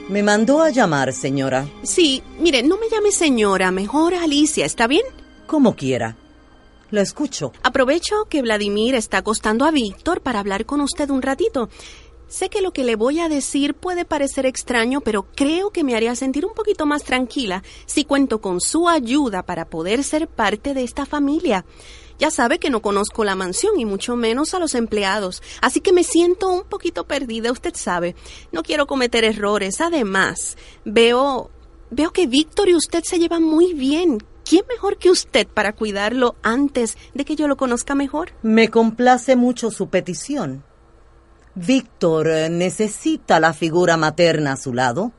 me 0.10 0.24
mandó 0.24 0.62
a 0.62 0.70
llamar, 0.70 1.13
señora. 1.13 1.67
Sí, 1.84 2.22
mire, 2.39 2.63
no 2.63 2.77
me 2.77 2.89
llame 2.89 3.12
señora, 3.12 3.72
mejor 3.72 4.13
Alicia, 4.13 4.65
¿está 4.65 4.88
bien? 4.88 5.03
Como 5.48 5.75
quiera. 5.75 6.17
La 6.89 7.01
escucho. 7.01 7.53
Aprovecho 7.63 8.25
que 8.29 8.41
Vladimir 8.41 8.96
está 8.96 9.20
acostando 9.20 9.63
a 9.63 9.72
Víctor 9.72 10.20
para 10.20 10.39
hablar 10.41 10.65
con 10.65 10.81
usted 10.81 11.10
un 11.10 11.22
ratito. 11.22 11.70
Sé 12.31 12.50
que 12.50 12.61
lo 12.61 12.71
que 12.71 12.85
le 12.85 12.95
voy 12.95 13.19
a 13.19 13.27
decir 13.27 13.73
puede 13.73 14.05
parecer 14.05 14.45
extraño, 14.45 15.01
pero 15.01 15.23
creo 15.35 15.71
que 15.71 15.83
me 15.83 15.95
haría 15.95 16.15
sentir 16.15 16.45
un 16.45 16.53
poquito 16.53 16.85
más 16.85 17.03
tranquila 17.03 17.61
si 17.85 18.05
cuento 18.05 18.39
con 18.39 18.61
su 18.61 18.88
ayuda 18.88 19.43
para 19.43 19.65
poder 19.65 20.01
ser 20.05 20.29
parte 20.29 20.73
de 20.73 20.85
esta 20.85 21.05
familia. 21.05 21.65
Ya 22.19 22.31
sabe 22.31 22.57
que 22.57 22.69
no 22.69 22.81
conozco 22.81 23.25
la 23.25 23.35
mansión 23.35 23.77
y 23.81 23.83
mucho 23.83 24.15
menos 24.15 24.53
a 24.53 24.59
los 24.59 24.75
empleados, 24.75 25.43
así 25.59 25.81
que 25.81 25.91
me 25.91 26.05
siento 26.05 26.47
un 26.47 26.63
poquito 26.63 27.05
perdida, 27.05 27.51
usted 27.51 27.75
sabe. 27.75 28.15
No 28.53 28.63
quiero 28.63 28.88
cometer 28.88 29.25
errores. 29.25 29.81
Además, 29.81 30.55
veo 30.85 31.51
veo 31.89 32.13
que 32.13 32.27
Víctor 32.27 32.69
y 32.69 32.75
usted 32.75 33.03
se 33.03 33.19
llevan 33.19 33.43
muy 33.43 33.73
bien. 33.73 34.19
¿Quién 34.45 34.63
mejor 34.69 34.97
que 34.97 35.09
usted 35.09 35.50
para 35.50 35.73
cuidarlo 35.73 36.38
antes 36.43 36.97
de 37.13 37.25
que 37.25 37.35
yo 37.35 37.50
lo 37.50 37.57
conozca 37.57 37.93
mejor? 37.93 38.31
Me 38.41 38.69
complace 38.69 39.35
mucho 39.35 39.69
su 39.69 39.89
petición. 39.89 40.63
Víctor 41.55 42.29
eh, 42.29 42.50
necesita 42.50 43.39
la 43.39 43.53
figura 43.53 43.98
materna 43.98 44.53
a 44.53 44.58
su 44.58 44.74
lado. 44.74 45.12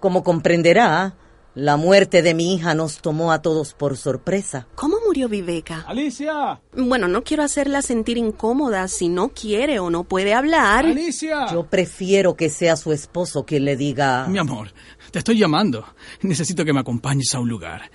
Como 0.00 0.22
comprenderá, 0.22 1.16
la 1.54 1.76
muerte 1.76 2.22
de 2.22 2.34
mi 2.34 2.54
hija 2.54 2.74
nos 2.74 3.00
tomó 3.00 3.30
a 3.30 3.40
todos 3.40 3.74
por 3.74 3.96
sorpresa. 3.96 4.66
¿Cómo 4.74 4.96
murió 5.06 5.28
Viveca? 5.28 5.84
¡Alicia! 5.86 6.60
Bueno, 6.76 7.06
no 7.06 7.22
quiero 7.22 7.44
hacerla 7.44 7.80
sentir 7.80 8.18
incómoda 8.18 8.88
si 8.88 9.08
no 9.08 9.28
quiere 9.28 9.78
o 9.78 9.88
no 9.88 10.04
puede 10.04 10.34
hablar. 10.34 10.86
¡Alicia! 10.86 11.46
Yo 11.52 11.64
prefiero 11.64 12.34
que 12.34 12.50
sea 12.50 12.76
su 12.76 12.92
esposo 12.92 13.44
quien 13.44 13.64
le 13.64 13.76
diga... 13.76 14.26
Mi 14.26 14.38
amor, 14.38 14.72
te 15.10 15.20
estoy 15.20 15.38
llamando. 15.38 15.86
Necesito 16.22 16.64
que 16.64 16.72
me 16.72 16.80
acompañes 16.80 17.32
a 17.34 17.38
un 17.38 17.48
lugar. 17.48 17.90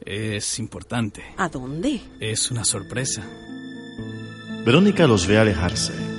Es 0.00 0.58
importante. 0.58 1.24
¿A 1.36 1.48
dónde? 1.48 2.00
Es 2.20 2.50
una 2.50 2.64
sorpresa. 2.64 3.22
Verónica 4.64 5.06
los 5.06 5.26
ve 5.26 5.38
alejarse. 5.38 6.13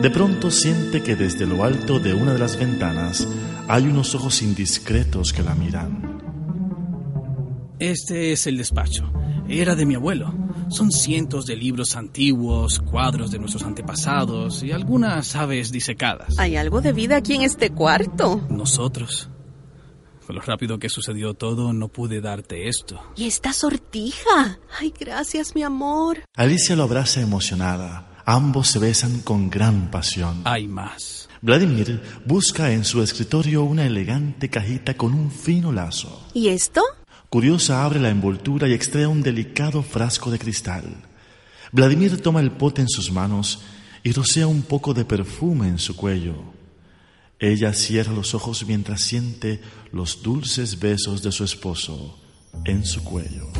De 0.00 0.10
pronto 0.10 0.50
siente 0.50 1.02
que 1.02 1.16
desde 1.16 1.46
lo 1.46 1.64
alto 1.64 1.98
de 1.98 2.14
una 2.14 2.32
de 2.32 2.38
las 2.38 2.58
ventanas 2.58 3.26
hay 3.68 3.84
unos 3.84 4.14
ojos 4.14 4.42
indiscretos 4.42 5.32
que 5.32 5.42
la 5.42 5.54
miran. 5.54 6.20
Este 7.78 8.32
es 8.32 8.46
el 8.46 8.56
despacho. 8.58 9.10
Era 9.48 9.74
de 9.74 9.86
mi 9.86 9.94
abuelo. 9.94 10.34
Son 10.68 10.90
cientos 10.90 11.46
de 11.46 11.56
libros 11.56 11.96
antiguos, 11.96 12.80
cuadros 12.80 13.30
de 13.30 13.38
nuestros 13.38 13.62
antepasados 13.62 14.62
y 14.62 14.72
algunas 14.72 15.36
aves 15.36 15.70
disecadas. 15.70 16.38
Hay 16.38 16.56
algo 16.56 16.80
de 16.80 16.92
vida 16.92 17.16
aquí 17.16 17.34
en 17.34 17.42
este 17.42 17.70
cuarto. 17.70 18.40
Nosotros. 18.50 19.30
Con 20.26 20.36
lo 20.36 20.42
rápido 20.42 20.78
que 20.78 20.88
sucedió 20.88 21.34
todo, 21.34 21.72
no 21.72 21.88
pude 21.88 22.20
darte 22.20 22.68
esto. 22.68 23.00
Y 23.16 23.26
esta 23.26 23.52
sortija. 23.52 24.58
Ay, 24.80 24.92
gracias, 24.98 25.54
mi 25.54 25.62
amor. 25.62 26.20
Alicia 26.34 26.76
lo 26.76 26.84
abraza 26.84 27.20
emocionada. 27.20 28.13
Ambos 28.26 28.68
se 28.68 28.78
besan 28.78 29.20
con 29.20 29.50
gran 29.50 29.90
pasión. 29.90 30.42
Hay 30.44 30.66
más. 30.66 31.28
Vladimir 31.42 32.02
busca 32.24 32.72
en 32.72 32.84
su 32.84 33.02
escritorio 33.02 33.64
una 33.64 33.84
elegante 33.84 34.48
cajita 34.48 34.96
con 34.96 35.12
un 35.12 35.30
fino 35.30 35.72
lazo. 35.72 36.26
¿Y 36.32 36.48
esto? 36.48 36.80
Curiosa 37.28 37.84
abre 37.84 38.00
la 38.00 38.08
envoltura 38.08 38.66
y 38.66 38.72
extrae 38.72 39.06
un 39.06 39.22
delicado 39.22 39.82
frasco 39.82 40.30
de 40.30 40.38
cristal. 40.38 40.84
Vladimir 41.70 42.22
toma 42.22 42.40
el 42.40 42.52
pote 42.52 42.80
en 42.80 42.88
sus 42.88 43.12
manos 43.12 43.60
y 44.02 44.12
rocea 44.12 44.46
un 44.46 44.62
poco 44.62 44.94
de 44.94 45.04
perfume 45.04 45.68
en 45.68 45.78
su 45.78 45.94
cuello. 45.94 46.36
Ella 47.38 47.74
cierra 47.74 48.12
los 48.12 48.34
ojos 48.34 48.64
mientras 48.66 49.02
siente 49.02 49.60
los 49.92 50.22
dulces 50.22 50.78
besos 50.78 51.22
de 51.22 51.30
su 51.30 51.44
esposo 51.44 52.18
en 52.64 52.86
su 52.86 53.04
cuello. 53.04 53.50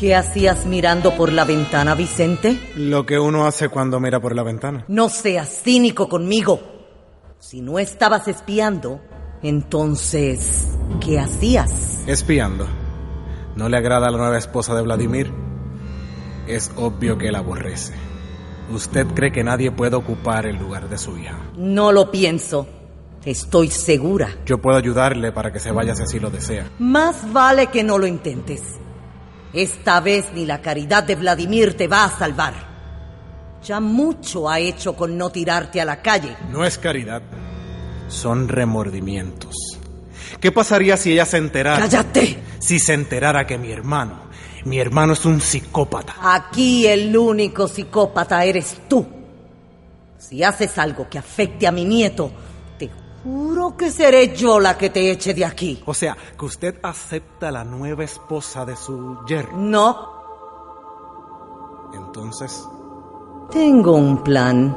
¿Qué 0.00 0.14
hacías 0.14 0.64
mirando 0.64 1.14
por 1.14 1.30
la 1.30 1.44
ventana, 1.44 1.94
Vicente? 1.94 2.58
Lo 2.74 3.04
que 3.04 3.18
uno 3.18 3.46
hace 3.46 3.68
cuando 3.68 4.00
mira 4.00 4.18
por 4.18 4.34
la 4.34 4.42
ventana. 4.42 4.82
No 4.88 5.10
seas 5.10 5.60
cínico 5.62 6.08
conmigo. 6.08 6.58
Si 7.38 7.60
no 7.60 7.78
estabas 7.78 8.26
espiando, 8.26 9.02
entonces, 9.42 10.68
¿qué 11.04 11.20
hacías? 11.20 12.02
Espiando. 12.06 12.66
¿No 13.56 13.68
le 13.68 13.76
agrada 13.76 14.08
a 14.08 14.10
la 14.10 14.16
nueva 14.16 14.38
esposa 14.38 14.74
de 14.74 14.80
Vladimir? 14.80 15.30
Es 16.46 16.72
obvio 16.76 17.18
que 17.18 17.30
la 17.30 17.40
aborrece. 17.40 17.92
¿Usted 18.72 19.06
cree 19.08 19.32
que 19.32 19.44
nadie 19.44 19.70
puede 19.70 19.96
ocupar 19.96 20.46
el 20.46 20.56
lugar 20.56 20.88
de 20.88 20.96
su 20.96 21.18
hija? 21.18 21.36
No 21.58 21.92
lo 21.92 22.10
pienso. 22.10 22.66
Estoy 23.26 23.68
segura. 23.68 24.30
Yo 24.46 24.62
puedo 24.62 24.78
ayudarle 24.78 25.30
para 25.30 25.52
que 25.52 25.60
se 25.60 25.72
vaya 25.72 25.94
si 25.94 26.04
así 26.04 26.18
lo 26.18 26.30
desea. 26.30 26.70
Más 26.78 27.30
vale 27.34 27.66
que 27.66 27.84
no 27.84 27.98
lo 27.98 28.06
intentes. 28.06 28.62
Esta 29.52 30.00
vez 30.00 30.26
ni 30.34 30.46
la 30.46 30.60
caridad 30.60 31.02
de 31.02 31.16
Vladimir 31.16 31.76
te 31.76 31.88
va 31.88 32.04
a 32.04 32.18
salvar. 32.18 32.54
Ya 33.64 33.80
mucho 33.80 34.48
ha 34.48 34.58
hecho 34.58 34.94
con 34.94 35.18
no 35.18 35.30
tirarte 35.30 35.80
a 35.80 35.84
la 35.84 36.00
calle. 36.00 36.36
No 36.50 36.64
es 36.64 36.78
caridad. 36.78 37.22
Son 38.08 38.48
remordimientos. 38.48 39.54
¿Qué 40.40 40.52
pasaría 40.52 40.96
si 40.96 41.12
ella 41.12 41.26
se 41.26 41.36
enterara? 41.36 41.78
¡Cállate! 41.80 42.38
Si 42.60 42.78
se 42.78 42.94
enterara 42.94 43.46
que 43.46 43.58
mi 43.58 43.72
hermano, 43.72 44.22
mi 44.64 44.78
hermano 44.78 45.14
es 45.14 45.24
un 45.24 45.40
psicópata. 45.40 46.14
Aquí 46.22 46.86
el 46.86 47.16
único 47.16 47.66
psicópata 47.66 48.44
eres 48.44 48.82
tú. 48.88 49.06
Si 50.18 50.42
haces 50.44 50.78
algo 50.78 51.08
que 51.08 51.18
afecte 51.18 51.66
a 51.66 51.72
mi 51.72 51.84
nieto, 51.84 52.30
juro 53.22 53.76
que 53.76 53.90
seré 53.90 54.34
yo 54.36 54.60
la 54.60 54.76
que 54.76 54.90
te 54.90 55.10
eche 55.10 55.34
de 55.34 55.44
aquí. 55.44 55.82
O 55.86 55.94
sea, 55.94 56.16
que 56.38 56.44
usted 56.44 56.78
acepta 56.82 57.50
la 57.50 57.64
nueva 57.64 58.04
esposa 58.04 58.64
de 58.64 58.76
su 58.76 59.18
yerno. 59.26 59.58
No, 59.58 60.20
Entonces, 61.94 62.64
tengo 63.50 63.92
un 63.96 64.22
plan. 64.22 64.76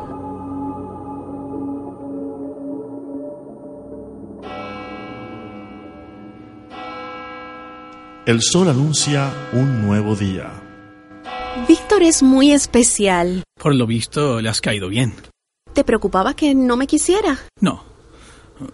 El 8.25 8.41
sol 8.41 8.69
anuncia 8.69 9.31
un 9.51 9.85
nuevo 9.85 10.15
día. 10.15 10.49
Víctor 11.67 12.03
es 12.03 12.23
muy 12.23 12.51
especial. 12.53 13.43
Por 13.59 13.75
lo 13.75 13.85
visto, 13.85 14.39
le 14.41 14.49
has 14.49 14.61
caído 14.61 14.87
bien. 14.87 15.13
¿Te 15.73 15.83
preocupaba 15.83 16.33
que 16.33 16.55
no 16.55 16.77
me 16.77 16.87
quisiera? 16.87 17.37
No. 17.59 17.92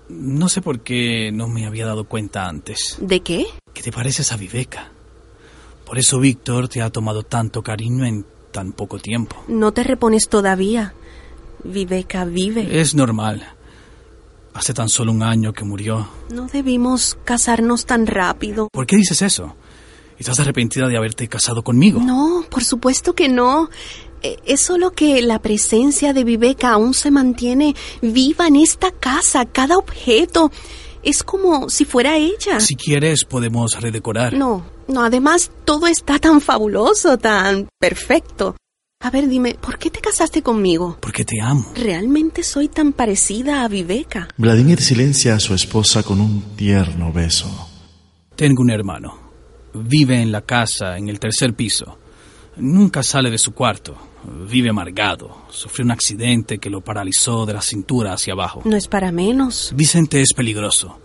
No 0.09 0.49
sé 0.49 0.61
por 0.61 0.81
qué 0.81 1.31
no 1.31 1.47
me 1.47 1.65
había 1.65 1.85
dado 1.85 2.05
cuenta 2.05 2.47
antes. 2.47 2.97
¿De 2.99 3.21
qué? 3.21 3.45
Que 3.73 3.81
te 3.81 3.91
pareces 3.91 4.31
a 4.31 4.37
Viveca. 4.37 4.91
Por 5.85 5.97
eso 5.97 6.19
Víctor 6.19 6.67
te 6.67 6.81
ha 6.81 6.89
tomado 6.89 7.23
tanto 7.23 7.63
cariño 7.63 8.05
en 8.05 8.25
tan 8.51 8.73
poco 8.73 8.99
tiempo. 8.99 9.43
No 9.47 9.71
te 9.71 9.83
repones 9.83 10.29
todavía. 10.29 10.93
Viveca 11.63 12.25
vive. 12.25 12.79
Es 12.79 12.95
normal. 12.95 13.55
Hace 14.53 14.73
tan 14.73 14.89
solo 14.89 15.11
un 15.11 15.23
año 15.23 15.53
que 15.53 15.63
murió. 15.63 16.07
No 16.29 16.47
debimos 16.47 17.17
casarnos 17.23 17.85
tan 17.85 18.07
rápido. 18.07 18.67
¿Por 18.71 18.85
qué 18.85 18.97
dices 18.97 19.21
eso? 19.21 19.55
¿Estás 20.17 20.39
arrepentida 20.41 20.87
de 20.87 20.97
haberte 20.97 21.29
casado 21.29 21.63
conmigo? 21.63 22.01
No, 22.01 22.43
por 22.49 22.63
supuesto 22.63 23.13
que 23.13 23.29
no. 23.29 23.69
Eh, 24.21 24.37
Es 24.45 24.61
solo 24.61 24.91
que 24.91 25.21
la 25.21 25.39
presencia 25.39 26.13
de 26.13 26.23
Viveca 26.23 26.71
aún 26.71 26.93
se 26.93 27.11
mantiene 27.11 27.75
viva 28.01 28.47
en 28.47 28.55
esta 28.57 28.91
casa, 28.91 29.45
cada 29.45 29.77
objeto. 29.77 30.51
Es 31.03 31.23
como 31.23 31.69
si 31.69 31.85
fuera 31.85 32.17
ella. 32.17 32.59
Si 32.59 32.75
quieres, 32.75 33.23
podemos 33.23 33.79
redecorar. 33.79 34.33
No, 34.33 34.65
no, 34.87 35.01
además 35.03 35.51
todo 35.63 35.87
está 35.87 36.19
tan 36.19 36.41
fabuloso, 36.41 37.17
tan 37.17 37.69
perfecto. 37.79 38.55
A 39.01 39.09
ver, 39.09 39.29
dime, 39.29 39.55
¿por 39.55 39.77
qué 39.77 39.89
te 39.89 40.01
casaste 40.01 40.41
conmigo? 40.43 40.97
Porque 40.99 41.23
te 41.23 41.39
amo. 41.41 41.71
¿Realmente 41.73 42.43
soy 42.43 42.67
tan 42.67 42.91
parecida 42.91 43.63
a 43.63 43.69
Viveca? 43.69 44.27
Vladimir 44.35 44.81
silencia 44.81 45.35
a 45.35 45.39
su 45.39 45.53
esposa 45.53 46.03
con 46.03 46.19
un 46.19 46.41
tierno 46.57 47.13
beso. 47.13 47.47
Tengo 48.35 48.61
un 48.61 48.71
hermano. 48.71 49.17
Vive 49.73 50.21
en 50.21 50.33
la 50.33 50.41
casa, 50.41 50.97
en 50.97 51.07
el 51.07 51.17
tercer 51.17 51.53
piso. 51.53 51.97
Nunca 52.59 53.03
sale 53.03 53.31
de 53.31 53.37
su 53.37 53.53
cuarto. 53.53 53.95
Vive 54.49 54.69
amargado. 54.69 55.43
Sufrió 55.49 55.85
un 55.85 55.91
accidente 55.91 56.57
que 56.59 56.69
lo 56.69 56.81
paralizó 56.81 57.45
de 57.45 57.53
la 57.53 57.61
cintura 57.61 58.13
hacia 58.13 58.33
abajo. 58.33 58.61
No 58.65 58.75
es 58.75 58.87
para 58.87 59.11
menos. 59.11 59.71
Vicente 59.75 60.21
es 60.21 60.33
peligroso. 60.33 60.99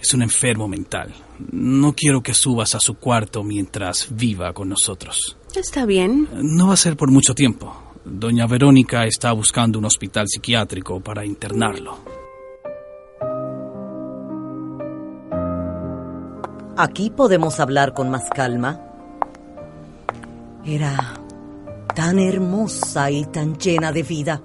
Es 0.00 0.14
un 0.14 0.22
enfermo 0.22 0.68
mental. 0.68 1.12
No 1.52 1.94
quiero 1.94 2.22
que 2.22 2.32
subas 2.32 2.74
a 2.74 2.80
su 2.80 2.94
cuarto 2.94 3.42
mientras 3.42 4.08
viva 4.10 4.52
con 4.52 4.68
nosotros. 4.68 5.36
Está 5.54 5.84
bien. 5.84 6.28
No 6.32 6.68
va 6.68 6.74
a 6.74 6.78
ser 6.78 6.96
por 6.96 7.10
mucho 7.10 7.34
tiempo. 7.34 7.74
Doña 8.04 8.46
Verónica 8.46 9.04
está 9.04 9.32
buscando 9.32 9.78
un 9.78 9.84
hospital 9.84 10.26
psiquiátrico 10.26 11.00
para 11.00 11.26
internarlo. 11.26 11.98
Aquí 16.76 17.10
podemos 17.10 17.60
hablar 17.60 17.92
con 17.92 18.10
más 18.10 18.30
calma. 18.30 18.89
Era 20.64 21.14
tan 21.94 22.18
hermosa 22.18 23.10
y 23.10 23.24
tan 23.24 23.56
llena 23.56 23.92
de 23.92 24.02
vida. 24.02 24.42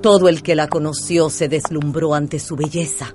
Todo 0.00 0.28
el 0.28 0.42
que 0.42 0.54
la 0.54 0.68
conoció 0.68 1.30
se 1.30 1.48
deslumbró 1.48 2.14
ante 2.14 2.38
su 2.38 2.56
belleza. 2.56 3.14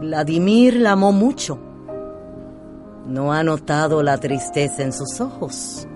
Vladimir 0.00 0.76
la 0.76 0.92
amó 0.92 1.12
mucho. 1.12 1.58
No 3.06 3.32
ha 3.32 3.42
notado 3.42 4.02
la 4.02 4.18
tristeza 4.18 4.82
en 4.82 4.92
sus 4.92 5.20
ojos. 5.20 5.86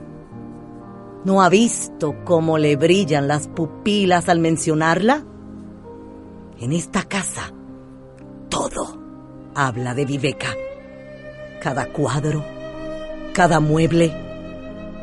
¿No 1.25 1.43
ha 1.43 1.49
visto 1.49 2.17
cómo 2.25 2.59
le 2.59 2.77
brillan 2.77 3.29
las 3.29 3.49
pupilas 3.49 4.29
al 4.29 4.41
mencionarla? 4.41 5.25
En 6.59 6.73
esta 6.73 7.05
casa, 7.05 7.53
todo 8.49 8.99
habla 9.55 9.95
de 9.95 10.05
Viveca. 10.05 10.49
Cada 11.61 11.93
cuadro, 11.93 12.45
cada 13.33 13.61
mueble, 13.61 14.13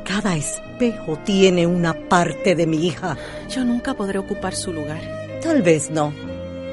cada 0.05 0.35
espejo 0.35 1.17
tiene 1.19 1.67
una 1.67 1.93
parte 1.93 2.55
de 2.55 2.67
mi 2.67 2.87
hija. 2.87 3.17
Yo 3.49 3.63
nunca 3.63 3.93
podré 3.93 4.19
ocupar 4.19 4.55
su 4.55 4.71
lugar. 4.71 5.01
Tal 5.41 5.61
vez 5.61 5.89
no. 5.89 6.13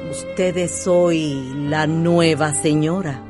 Usted 0.09 0.55
es 0.57 0.87
hoy 0.87 1.53
la 1.69 1.87
nueva 1.87 2.53
señora. 2.53 3.23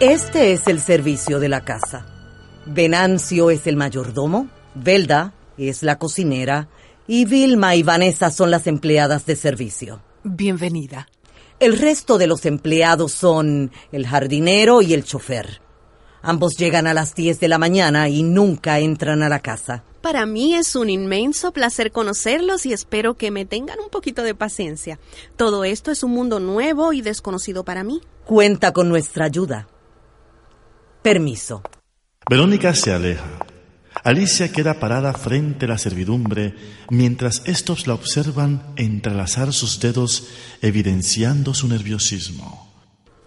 Este 0.00 0.52
es 0.52 0.66
el 0.66 0.80
servicio 0.80 1.40
de 1.40 1.48
la 1.48 1.64
casa. 1.64 2.06
Venancio 2.66 3.50
es 3.50 3.66
el 3.66 3.76
mayordomo, 3.76 4.48
Velda 4.74 5.32
es 5.56 5.82
la 5.82 5.98
cocinera 5.98 6.68
y 7.06 7.24
Vilma 7.24 7.76
y 7.76 7.82
Vanessa 7.82 8.30
son 8.30 8.50
las 8.50 8.66
empleadas 8.66 9.24
de 9.24 9.36
servicio. 9.36 10.02
Bienvenida. 10.22 11.06
El 11.58 11.78
resto 11.78 12.18
de 12.18 12.26
los 12.26 12.44
empleados 12.44 13.12
son 13.12 13.72
el 13.90 14.06
jardinero 14.06 14.82
y 14.82 14.92
el 14.92 15.04
chofer. 15.04 15.62
Ambos 16.20 16.56
llegan 16.56 16.86
a 16.86 16.92
las 16.92 17.14
10 17.14 17.40
de 17.40 17.48
la 17.48 17.56
mañana 17.56 18.08
y 18.08 18.22
nunca 18.22 18.78
entran 18.78 19.22
a 19.22 19.28
la 19.28 19.40
casa. 19.40 19.84
Para 20.02 20.26
mí 20.26 20.54
es 20.54 20.76
un 20.76 20.90
inmenso 20.90 21.52
placer 21.52 21.92
conocerlos 21.92 22.66
y 22.66 22.72
espero 22.72 23.14
que 23.14 23.30
me 23.30 23.46
tengan 23.46 23.80
un 23.80 23.88
poquito 23.88 24.22
de 24.22 24.34
paciencia. 24.34 24.98
Todo 25.36 25.64
esto 25.64 25.90
es 25.90 26.02
un 26.02 26.10
mundo 26.10 26.40
nuevo 26.40 26.92
y 26.92 27.00
desconocido 27.00 27.64
para 27.64 27.84
mí. 27.84 28.00
Cuenta 28.24 28.72
con 28.72 28.88
nuestra 28.88 29.24
ayuda. 29.24 29.66
Permiso. 31.02 31.62
Verónica 32.28 32.74
se 32.74 32.92
aleja. 32.92 33.24
Alicia 34.04 34.52
queda 34.52 34.78
parada 34.78 35.12
frente 35.14 35.64
a 35.64 35.68
la 35.68 35.78
servidumbre 35.78 36.54
mientras 36.90 37.42
estos 37.46 37.86
la 37.86 37.94
observan 37.94 38.62
entrelazar 38.76 39.52
sus 39.52 39.80
dedos 39.80 40.28
evidenciando 40.62 41.54
su 41.54 41.68
nerviosismo. 41.68 42.72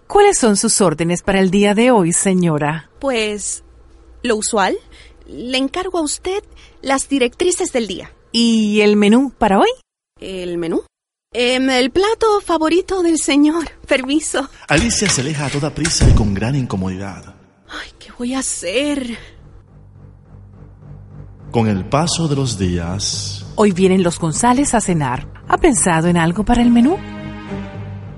¿Cuáles 0.06 0.38
son 0.38 0.56
sus 0.56 0.80
órdenes 0.80 1.22
para 1.22 1.40
el 1.40 1.50
día 1.50 1.74
de 1.74 1.90
hoy, 1.90 2.12
señora? 2.12 2.90
Pues, 2.98 3.62
lo 4.22 4.36
usual, 4.36 4.76
le 5.26 5.58
encargo 5.58 5.98
a 5.98 6.02
usted 6.02 6.42
las 6.82 7.08
directrices 7.08 7.72
del 7.72 7.86
día. 7.86 8.12
¿Y 8.32 8.80
el 8.80 8.96
menú 8.96 9.32
para 9.36 9.58
hoy? 9.58 9.68
¿El 10.20 10.58
menú? 10.58 10.82
Em, 11.32 11.70
el 11.70 11.92
plato 11.92 12.40
favorito 12.44 13.02
del 13.02 13.18
señor. 13.18 13.70
Permiso. 13.86 14.48
Alicia 14.66 15.08
se 15.08 15.20
aleja 15.20 15.46
a 15.46 15.50
toda 15.50 15.72
prisa 15.72 16.08
y 16.08 16.12
con 16.14 16.34
gran 16.34 16.56
incomodidad. 16.56 17.36
Ay, 17.68 17.90
¿qué 18.00 18.10
voy 18.18 18.34
a 18.34 18.40
hacer? 18.40 19.16
Con 21.50 21.66
el 21.66 21.84
paso 21.84 22.28
de 22.28 22.36
los 22.36 22.58
días, 22.58 23.44
Hoy 23.56 23.72
vienen 23.72 24.04
los 24.04 24.20
González 24.20 24.72
a 24.72 24.80
cenar. 24.80 25.26
¿Ha 25.48 25.58
pensado 25.58 26.06
en 26.06 26.16
algo 26.16 26.44
para 26.44 26.62
el 26.62 26.70
menú? 26.70 26.96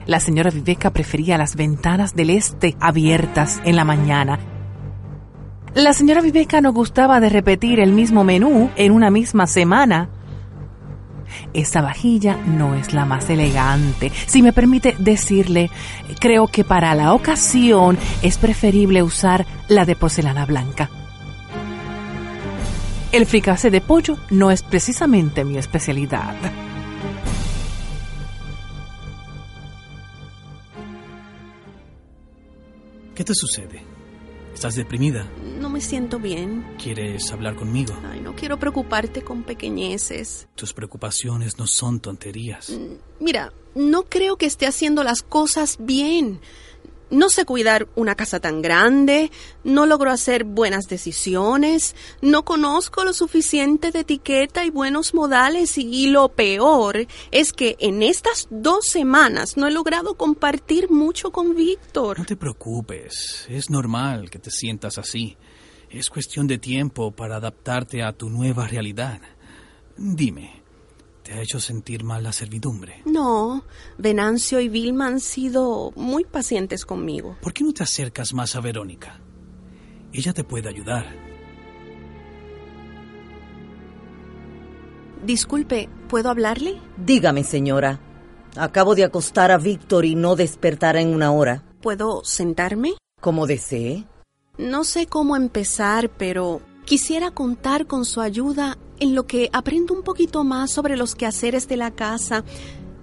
La 0.05 0.21
señora 0.21 0.51
Viveca 0.51 0.91
prefería 0.91 1.39
las 1.39 1.57
ventanas 1.57 2.15
del 2.15 2.29
este 2.29 2.77
abiertas 2.79 3.63
en 3.65 3.77
la 3.77 3.85
mañana. 3.85 4.39
La 5.75 5.95
señora 5.95 6.21
Viveca 6.21 6.61
no 6.61 6.75
gustaba 6.75 7.21
de 7.21 7.31
repetir 7.31 7.81
el 7.81 7.93
mismo 7.93 8.23
menú 8.23 8.71
en 8.77 8.93
una 8.93 9.11
misma 9.11 9.47
semana. 9.47 10.11
esa 11.55 11.81
vajilla 11.81 12.37
no 12.37 12.75
es 12.75 12.93
la 12.93 13.07
más 13.07 13.31
elegante. 13.31 14.13
Si 14.27 14.43
me 14.43 14.53
permite 14.53 14.95
decirle, 14.99 15.71
creo 16.21 16.49
que 16.49 16.65
para 16.65 16.95
la 16.95 17.15
ocasión 17.15 17.97
es 18.21 18.37
preferible 18.37 19.03
usar 19.03 19.47
la 19.69 19.87
de 19.87 19.97
porcelana 19.97 20.45
blanca. 20.45 20.91
El 23.13 23.27
fricase 23.27 23.71
de 23.71 23.83
pollo 23.83 24.17
no 24.31 24.51
es 24.51 24.63
precisamente 24.63 25.45
mi 25.45 25.59
especialidad. 25.59 26.35
¿Qué 33.15 33.23
te 33.23 33.35
sucede? 33.35 33.83
¿Estás 34.55 34.77
deprimida? 34.77 35.29
No 35.59 35.69
me 35.69 35.83
siento 35.83 36.19
bien. 36.19 36.65
¿Quieres 36.83 37.31
hablar 37.33 37.55
conmigo? 37.55 37.95
Ay, 38.11 38.21
no 38.21 38.35
quiero 38.35 38.59
preocuparte 38.59 39.21
con 39.21 39.43
pequeñeces. 39.43 40.49
Tus 40.55 40.73
preocupaciones 40.73 41.59
no 41.59 41.67
son 41.67 42.01
tonterías. 42.01 42.71
Mm, 42.71 42.95
mira, 43.23 43.53
no 43.75 44.05
creo 44.05 44.37
que 44.37 44.47
esté 44.47 44.67
haciendo 44.67 45.05
las 45.05 45.23
cosas 45.23 45.77
bien. 45.79 46.41
No 47.13 47.29
sé 47.29 47.45
cuidar 47.45 47.89
una 47.95 48.15
casa 48.15 48.41
tan 48.41 48.63
grande, 48.63 49.31
no 49.65 49.85
logro 49.85 50.11
hacer 50.11 50.45
buenas 50.45 50.89
decisiones, 50.89 51.95
no 52.23 52.43
conozco 52.47 53.05
lo 53.05 53.13
suficiente 53.13 53.91
de 53.91 54.01
etiqueta 54.01 54.65
y 54.65 54.71
buenos 54.71 55.13
modales 55.13 55.77
y, 55.77 56.07
lo 56.07 56.31
peor 56.31 57.07
es 57.31 57.53
que 57.53 57.77
en 57.81 58.03
estas 58.03 58.49
dos 58.49 58.87
semanas 58.87 59.59
no 59.59 59.67
he 59.67 59.71
logrado 59.71 60.15
compartir 60.15 60.91
mucho 60.91 61.33
con 61.33 61.55
Víctor. 61.55 62.19
No 62.19 62.25
te 62.25 62.37
preocupes, 62.37 63.45
es 63.51 63.69
normal 63.69 64.31
que 64.31 64.39
te 64.39 64.51
sientas 64.51 64.97
así. 64.97 65.37
Es 65.91 66.09
cuestión 66.09 66.47
de 66.47 66.57
tiempo 66.57 67.13
para 67.13 67.37
adaptarte 67.37 68.03
a 68.03 68.15
tu 68.15 68.31
nueva 68.31 68.67
realidad. 68.67 69.21
Dime, 69.99 70.62
¿Te 71.23 71.33
ha 71.35 71.41
hecho 71.41 71.61
sentir 71.61 72.03
mal 72.03 72.25
la 72.25 72.33
servidumbre? 72.33 73.03
No, 73.05 73.65
Venancio 73.97 74.61
y 74.61 74.69
Vilma 74.69 75.07
han 75.07 75.21
sido 75.21 75.93
muy 75.95 76.25
pacientes 76.25 76.85
conmigo. 76.85 77.37
¿Por 77.41 77.53
qué 77.53 77.63
no 77.63 77.73
te 77.73 77.85
acercas 77.85 78.35
más 78.35 78.57
a 78.57 78.61
Verónica? 78.61 79.21
Ella 80.13 80.33
te 80.33 80.43
puede 80.43 80.69
ayudar. 80.69 81.07
Disculpe, 85.25 85.89
¿puedo 86.09 86.29
hablarle? 86.29 86.81
Dígame, 86.97 87.45
señora. 87.45 88.01
Acabo 88.57 88.97
de 88.97 89.05
acostar 89.05 89.53
a 89.53 89.59
Víctor 89.59 90.05
y 90.05 90.17
no 90.17 90.35
despertará 90.35 91.01
en 91.01 91.15
una 91.15 91.31
hora. 91.31 91.63
¿Puedo 91.81 92.25
sentarme? 92.25 92.95
Como 93.21 93.47
desee. 93.47 94.05
No 94.59 94.83
sé 94.83 95.07
cómo 95.07 95.37
empezar, 95.37 96.11
pero 96.11 96.61
quisiera 96.85 97.31
contar 97.31 97.87
con 97.87 98.05
su 98.05 98.21
ayuda 98.21 98.79
en 98.99 99.15
lo 99.15 99.27
que 99.27 99.51
aprendo 99.53 99.95
un 99.95 100.03
poquito 100.03 100.45
más 100.45 100.71
sobre 100.71 100.97
los 100.97 101.15
quehaceres 101.15 101.69
de 101.69 101.77
la 101.77 101.91
casa. 101.91 102.45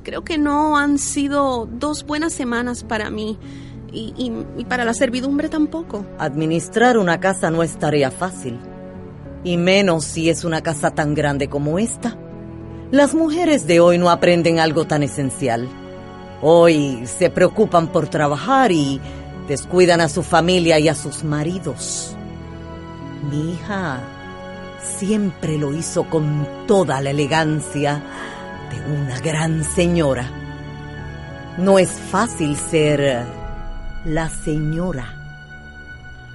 Creo 0.03 0.23
que 0.23 0.37
no 0.37 0.77
han 0.77 0.97
sido 0.97 1.65
dos 1.65 2.05
buenas 2.05 2.33
semanas 2.33 2.83
para 2.83 3.09
mí 3.09 3.37
y, 3.91 4.31
para 4.67 4.85
la 4.85 4.93
servidumbre 4.93 5.49
tampoco. 5.49 6.05
Administrar 6.17 6.97
una 6.97 7.19
casa 7.19 7.51
no 7.51 7.63
es 7.63 7.77
tarea 7.77 8.11
fácil, 8.11 8.59
y 9.43 9.57
menos 9.57 10.05
si 10.05 10.29
es 10.29 10.43
una 10.43 10.61
casa 10.61 10.91
tan 10.91 11.13
grande 11.15 11.49
como 11.49 11.79
esta. 11.79 12.17
Las 12.91 13.13
mujeres 13.13 13.67
de 13.67 13.79
hoy 13.79 13.97
no 13.97 14.09
aprenden 14.09 14.59
algo 14.59 14.85
tan 14.85 15.03
esencial. 15.03 15.67
Hoy 16.41 17.05
se 17.05 17.29
preocupan 17.29 17.91
por 17.91 18.07
trabajar 18.07 18.71
y 18.71 19.01
descuidan 19.47 20.01
a 20.01 20.09
su 20.09 20.23
familia 20.23 20.79
y 20.79 20.87
a 20.87 20.95
sus 20.95 21.23
maridos. 21.23 22.15
Mi 23.23 23.53
hija 23.53 23.99
siempre 24.81 25.57
lo 25.57 25.73
hizo 25.73 26.05
con 26.05 26.47
toda 26.67 27.01
la 27.01 27.09
elegancia 27.09 28.01
de 28.71 28.93
una 28.93 29.19
gran 29.19 29.63
señora. 29.63 30.29
No 31.57 31.79
es 31.79 31.91
fácil 31.91 32.55
ser 32.55 33.25
la 34.05 34.29
señora. 34.29 35.15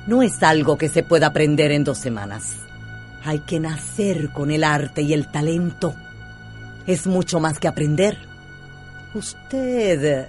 No 0.06 0.22
es 0.22 0.42
algo 0.42 0.76
que 0.76 0.90
se 0.90 1.02
pueda 1.02 1.28
aprender 1.28 1.72
en 1.72 1.84
dos 1.84 1.96
semanas. 1.96 2.56
Hay 3.24 3.38
que 3.40 3.58
nacer 3.58 4.30
con 4.30 4.50
el 4.50 4.62
arte 4.62 5.00
y 5.00 5.14
el 5.14 5.28
talento. 5.28 5.94
Es 6.86 7.06
mucho 7.06 7.40
más 7.40 7.58
que 7.58 7.68
aprender. 7.68 8.18
Usted 9.14 10.28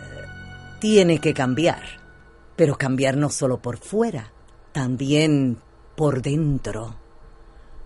tiene 0.79 1.19
que 1.19 1.33
cambiar, 1.33 1.81
pero 2.55 2.77
cambiar 2.77 3.17
no 3.17 3.29
solo 3.29 3.61
por 3.61 3.77
fuera, 3.77 4.31
también 4.71 5.57
por 5.95 6.21
dentro. 6.21 6.95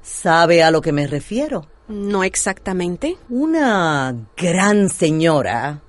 ¿Sabe 0.01 0.63
a 0.63 0.71
lo 0.71 0.81
que 0.81 0.91
me 0.91 1.07
refiero? 1.07 1.67
No 1.87 2.23
exactamente. 2.23 3.17
Una 3.29 4.15
gran 4.37 4.89
señora 4.89 5.81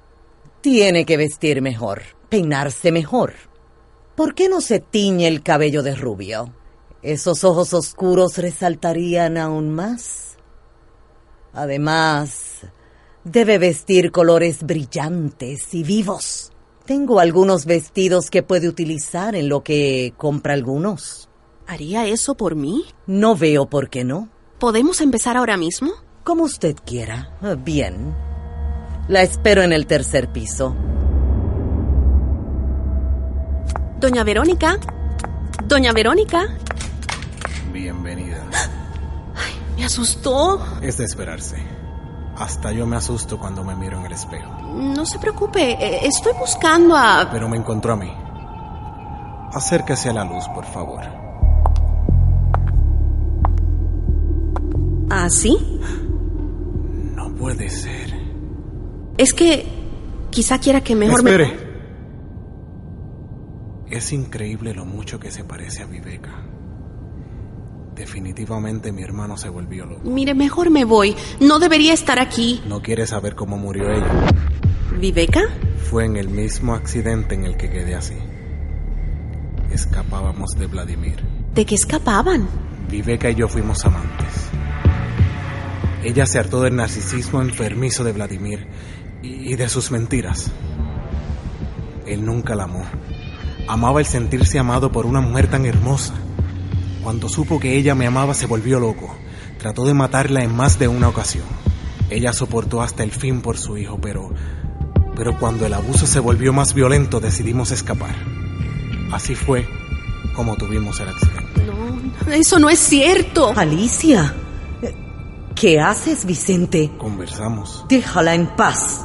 tiene 0.61 1.06
que 1.06 1.16
vestir 1.16 1.62
mejor, 1.62 2.02
peinarse 2.28 2.92
mejor. 2.92 3.35
¿Por 4.14 4.35
qué 4.35 4.48
no 4.48 4.61
se 4.61 4.80
tiñe 4.80 5.26
el 5.26 5.42
cabello 5.42 5.83
de 5.83 5.94
rubio? 5.94 6.52
Esos 7.02 7.44
ojos 7.44 7.72
oscuros 7.72 8.37
resaltarían 8.37 9.38
aún 9.38 9.70
más. 9.70 10.37
Además, 11.54 12.66
debe 13.24 13.56
vestir 13.56 14.12
colores 14.12 14.62
brillantes 14.62 15.72
y 15.72 15.83
vivos. 15.83 16.52
Tengo 16.85 17.20
algunos 17.20 17.64
vestidos 17.64 18.30
que 18.30 18.42
puede 18.42 18.68
utilizar 18.68 19.35
en 19.35 19.48
lo 19.48 19.62
que 19.62 20.12
compra 20.18 20.52
algunos. 20.52 21.30
¿Haría 21.70 22.04
eso 22.04 22.35
por 22.35 22.56
mí? 22.56 22.85
No 23.06 23.37
veo 23.37 23.66
por 23.66 23.90
qué 23.90 24.02
no. 24.02 24.28
¿Podemos 24.59 25.00
empezar 25.00 25.37
ahora 25.37 25.56
mismo? 25.56 25.92
Como 26.24 26.42
usted 26.42 26.74
quiera. 26.85 27.38
Ah, 27.40 27.54
bien. 27.56 28.12
La 29.06 29.22
espero 29.22 29.62
en 29.62 29.72
el 29.72 29.87
tercer 29.87 30.33
piso. 30.33 30.74
Doña 34.00 34.24
Verónica. 34.24 34.80
Doña 35.64 35.92
Verónica. 35.92 36.48
Bienvenida. 37.72 38.44
Ay, 39.37 39.52
me 39.76 39.85
asustó. 39.85 40.61
Es 40.83 40.98
de 40.98 41.04
esperarse. 41.04 41.64
Hasta 42.37 42.72
yo 42.72 42.85
me 42.85 42.96
asusto 42.96 43.38
cuando 43.38 43.62
me 43.62 43.76
miro 43.76 44.00
en 44.00 44.06
el 44.06 44.12
espejo. 44.12 44.50
No 44.74 45.06
se 45.06 45.20
preocupe, 45.20 45.74
eh, 45.74 46.00
estoy 46.02 46.33
buscando 46.37 46.96
a... 46.96 47.28
Pero 47.30 47.48
me 47.48 47.56
encontró 47.56 47.92
a 47.92 47.96
mí. 47.96 48.12
Acérquese 49.52 50.09
a 50.09 50.14
la 50.14 50.24
luz, 50.24 50.48
por 50.52 50.64
favor. 50.64 51.19
¿Ah, 55.11 55.29
sí? 55.29 55.57
No 57.16 57.35
puede 57.35 57.68
ser. 57.68 58.14
Es 59.18 59.35
que 59.35 59.66
quizá 60.31 60.59
quiera 60.59 60.83
que 60.83 60.94
mejor 60.94 61.18
Espere. 61.18 61.46
me... 61.49 61.70
Es 63.96 64.12
increíble 64.12 64.73
lo 64.73 64.85
mucho 64.85 65.18
que 65.18 65.33
se 65.33 65.42
parece 65.44 65.83
a 65.83 65.87
Viveka. 65.87 66.44
Definitivamente 67.96 68.92
mi 68.92 69.03
hermano 69.03 69.37
se 69.37 69.49
volvió 69.49 69.85
loco. 69.85 70.09
Mire, 70.09 70.35
mejor 70.35 70.70
me 70.70 70.85
voy. 70.85 71.14
No 71.40 71.59
debería 71.59 71.92
estar 71.92 72.20
aquí. 72.20 72.62
¿No 72.66 72.81
quiere 72.81 73.07
saber 73.07 73.35
cómo 73.35 73.59
murió 73.59 73.90
ella? 73.90 74.27
¿Viveka? 74.99 75.40
Fue 75.90 76.05
en 76.05 76.16
el 76.16 76.29
mismo 76.29 76.75
accidente 76.75 77.35
en 77.35 77.44
el 77.44 77.57
que 77.57 77.68
quedé 77.68 77.96
así. 77.96 78.14
Escapábamos 79.73 80.51
de 80.57 80.66
Vladimir. 80.66 81.16
¿De 81.55 81.66
qué 81.66 81.75
escapaban? 81.75 82.49
Viveka 82.88 83.31
y 83.31 83.35
yo 83.35 83.49
fuimos 83.49 83.85
amantes. 83.85 84.49
Ella 86.02 86.24
se 86.24 86.38
hartó 86.38 86.62
del 86.62 86.76
narcisismo 86.76 87.42
enfermizo 87.42 88.04
de 88.04 88.12
Vladimir 88.12 88.66
y 89.22 89.54
de 89.54 89.68
sus 89.68 89.90
mentiras. 89.90 90.50
Él 92.06 92.24
nunca 92.24 92.54
la 92.54 92.64
amó. 92.64 92.84
Amaba 93.68 94.00
el 94.00 94.06
sentirse 94.06 94.58
amado 94.58 94.90
por 94.90 95.04
una 95.04 95.20
mujer 95.20 95.48
tan 95.48 95.66
hermosa. 95.66 96.14
Cuando 97.02 97.28
supo 97.28 97.60
que 97.60 97.76
ella 97.76 97.94
me 97.94 98.06
amaba 98.06 98.32
se 98.32 98.46
volvió 98.46 98.80
loco. 98.80 99.14
Trató 99.58 99.84
de 99.84 99.92
matarla 99.92 100.42
en 100.42 100.54
más 100.56 100.78
de 100.78 100.88
una 100.88 101.08
ocasión. 101.08 101.44
Ella 102.08 102.32
soportó 102.32 102.82
hasta 102.82 103.02
el 103.02 103.12
fin 103.12 103.42
por 103.42 103.58
su 103.58 103.76
hijo, 103.76 104.00
pero... 104.00 104.30
Pero 105.14 105.38
cuando 105.38 105.66
el 105.66 105.74
abuso 105.74 106.06
se 106.06 106.18
volvió 106.18 106.54
más 106.54 106.72
violento 106.72 107.20
decidimos 107.20 107.72
escapar. 107.72 108.14
Así 109.12 109.34
fue 109.34 109.68
como 110.34 110.56
tuvimos 110.56 110.98
el 111.00 111.10
accidente. 111.10 111.66
No, 111.66 112.32
eso 112.32 112.58
no 112.58 112.70
es 112.70 112.78
cierto. 112.78 113.52
Alicia. 113.54 114.34
¿Qué 115.61 115.79
haces, 115.79 116.25
Vicente? 116.25 116.90
Conversamos. 116.96 117.85
Déjala 117.87 118.35
en 118.35 118.46
paz. 118.57 119.05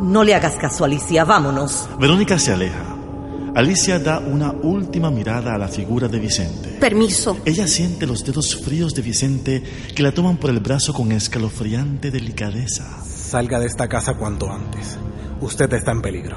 No 0.00 0.22
le 0.22 0.36
hagas 0.36 0.54
caso, 0.54 0.84
Alicia. 0.84 1.24
Vámonos. 1.24 1.88
Verónica 1.98 2.38
se 2.38 2.52
aleja. 2.52 2.96
Alicia 3.56 3.98
da 3.98 4.20
una 4.20 4.52
última 4.52 5.10
mirada 5.10 5.52
a 5.52 5.58
la 5.58 5.66
figura 5.66 6.06
de 6.06 6.20
Vicente. 6.20 6.68
Permiso. 6.78 7.38
Ella 7.44 7.66
siente 7.66 8.06
los 8.06 8.24
dedos 8.24 8.54
fríos 8.54 8.94
de 8.94 9.02
Vicente 9.02 9.64
que 9.92 10.04
la 10.04 10.12
toman 10.12 10.36
por 10.36 10.50
el 10.50 10.60
brazo 10.60 10.92
con 10.92 11.10
escalofriante 11.10 12.12
delicadeza. 12.12 13.02
Salga 13.02 13.58
de 13.58 13.66
esta 13.66 13.88
casa 13.88 14.14
cuanto 14.14 14.48
antes. 14.48 14.96
Usted 15.40 15.72
está 15.72 15.90
en 15.90 16.02
peligro. 16.02 16.36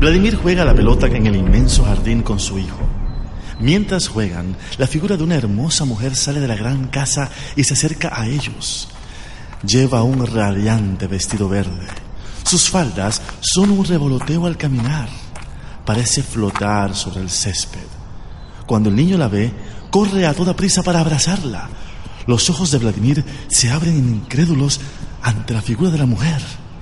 Vladimir 0.00 0.34
juega 0.34 0.64
la 0.64 0.74
pelota 0.74 1.08
en 1.08 1.26
el 1.26 1.36
inmenso 1.36 1.84
jardín 1.84 2.22
con 2.22 2.40
su 2.40 2.58
hijo. 2.58 2.80
Mientras 3.60 4.08
juegan, 4.08 4.56
la 4.78 4.86
figura 4.86 5.18
de 5.18 5.24
una 5.24 5.34
hermosa 5.34 5.84
mujer 5.84 6.16
sale 6.16 6.40
de 6.40 6.48
la 6.48 6.54
gran 6.54 6.86
casa 6.86 7.28
y 7.54 7.64
se 7.64 7.74
acerca 7.74 8.18
a 8.18 8.26
ellos. 8.26 8.88
Lleva 9.62 10.02
un 10.02 10.26
radiante 10.26 11.06
vestido 11.06 11.50
verde. 11.50 11.86
Sus 12.44 12.70
faldas 12.70 13.20
son 13.40 13.72
un 13.72 13.84
revoloteo 13.84 14.46
al 14.46 14.56
caminar. 14.56 15.10
Parece 15.84 16.22
flotar 16.22 16.96
sobre 16.96 17.20
el 17.20 17.28
césped. 17.28 17.86
Cuando 18.64 18.88
el 18.88 18.96
niño 18.96 19.18
la 19.18 19.28
ve, 19.28 19.52
corre 19.90 20.26
a 20.26 20.32
toda 20.32 20.56
prisa 20.56 20.82
para 20.82 21.00
abrazarla. 21.00 21.68
Los 22.26 22.48
ojos 22.48 22.70
de 22.70 22.78
Vladimir 22.78 23.22
se 23.48 23.70
abren 23.70 23.98
incrédulos 23.98 24.80
ante 25.20 25.52
la 25.52 25.60
figura 25.60 25.90
de 25.90 25.98
la 25.98 26.06
mujer. 26.06 26.40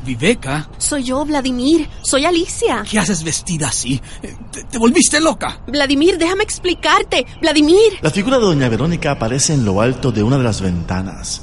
Viveka, 0.09 0.71
Soy 0.79 1.05
yo, 1.05 1.23
Vladimir. 1.27 1.87
Soy 2.01 2.25
Alicia. 2.25 2.83
¿qué 2.91 2.99
haces 2.99 3.23
vestida 3.23 3.69
así? 3.69 4.01
Eh, 4.23 4.35
¿Te, 4.51 4.65
te 4.65 4.79
volviste 4.79 5.21
loca? 5.21 5.61
Vladimir, 5.67 6.17
déjame 6.17 6.45
explicarte. 6.45 7.27
Vladimir. 7.43 7.99
La 8.01 8.09
figura 8.09 8.39
de 8.39 8.45
doña 8.45 8.71
Verónica 8.71 9.11
aparece 9.11 9.53
en 9.53 9.67
lo 9.67 9.83
alto 9.83 10.11
de 10.11 10.23
una 10.23 10.39
de 10.39 10.45
las 10.45 10.63
ventanas. 10.63 11.43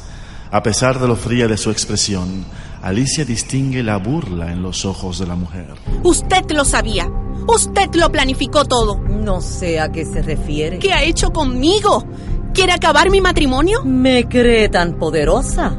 A 0.50 0.64
pesar 0.64 1.00
de 1.00 1.08
lo 1.08 1.16
fría 1.16 1.48
de 1.48 1.58
su 1.58 1.70
expresión, 1.70 2.44
Alicia 2.82 3.24
distingue 3.24 3.84
la 3.84 3.98
burla 3.98 4.52
en 4.52 4.64
los 4.64 4.84
ojos 4.86 5.20
de 5.20 5.28
la 5.28 5.36
mujer. 5.36 5.68
Usted 6.04 6.50
lo 6.50 6.66
sabía. 6.66 7.08
Usted 7.48 7.94
lo 7.94 8.12
planificó 8.12 8.66
todo. 8.66 9.00
No 9.00 9.42
sé 9.42 9.80
a 9.80 9.92
qué 9.92 10.06
se 10.06 10.24
refiere. 10.24 10.80
¿Qué 10.80 10.92
ha 10.92 11.04
hecho 11.04 11.30
conmigo? 11.32 12.04
¿Quiere 12.52 12.74
acabar 12.74 13.12
mi 13.12 13.22
matrimonio? 13.22 13.84
¿Me 13.86 14.28
cree 14.28 14.70
tan 14.70 14.98
poderosa? 14.98 15.78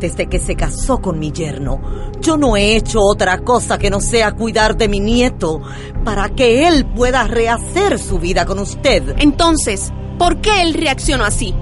Desde 0.00 0.28
que 0.28 0.38
se 0.38 0.56
casó 0.56 1.02
con 1.02 1.18
mi 1.18 1.30
yerno, 1.30 1.78
yo 2.22 2.38
no 2.38 2.56
he 2.56 2.74
hecho 2.74 3.00
otra 3.02 3.40
cosa 3.40 3.76
que 3.76 3.90
no 3.90 4.00
sea 4.00 4.32
cuidar 4.32 4.78
de 4.78 4.88
mi 4.88 4.98
nieto 4.98 5.60
para 6.06 6.30
que 6.30 6.66
él 6.66 6.86
pueda 6.86 7.24
rehacer 7.24 7.98
su 7.98 8.18
vida 8.18 8.46
con 8.46 8.60
usted. 8.60 9.14
Entonces, 9.18 9.92
¿por 10.18 10.40
qué 10.40 10.62
él 10.62 10.72
reaccionó 10.72 11.24
así? 11.24 11.54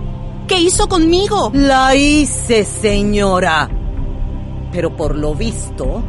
¿Qué 0.47 0.61
hizo 0.61 0.89
conmigo? 0.89 1.51
La 1.53 1.97
hice, 1.97 2.63
señora. 2.63 3.69
Pero 4.71 4.95
por 4.95 5.17
lo 5.17 5.35
visto, 5.35 6.05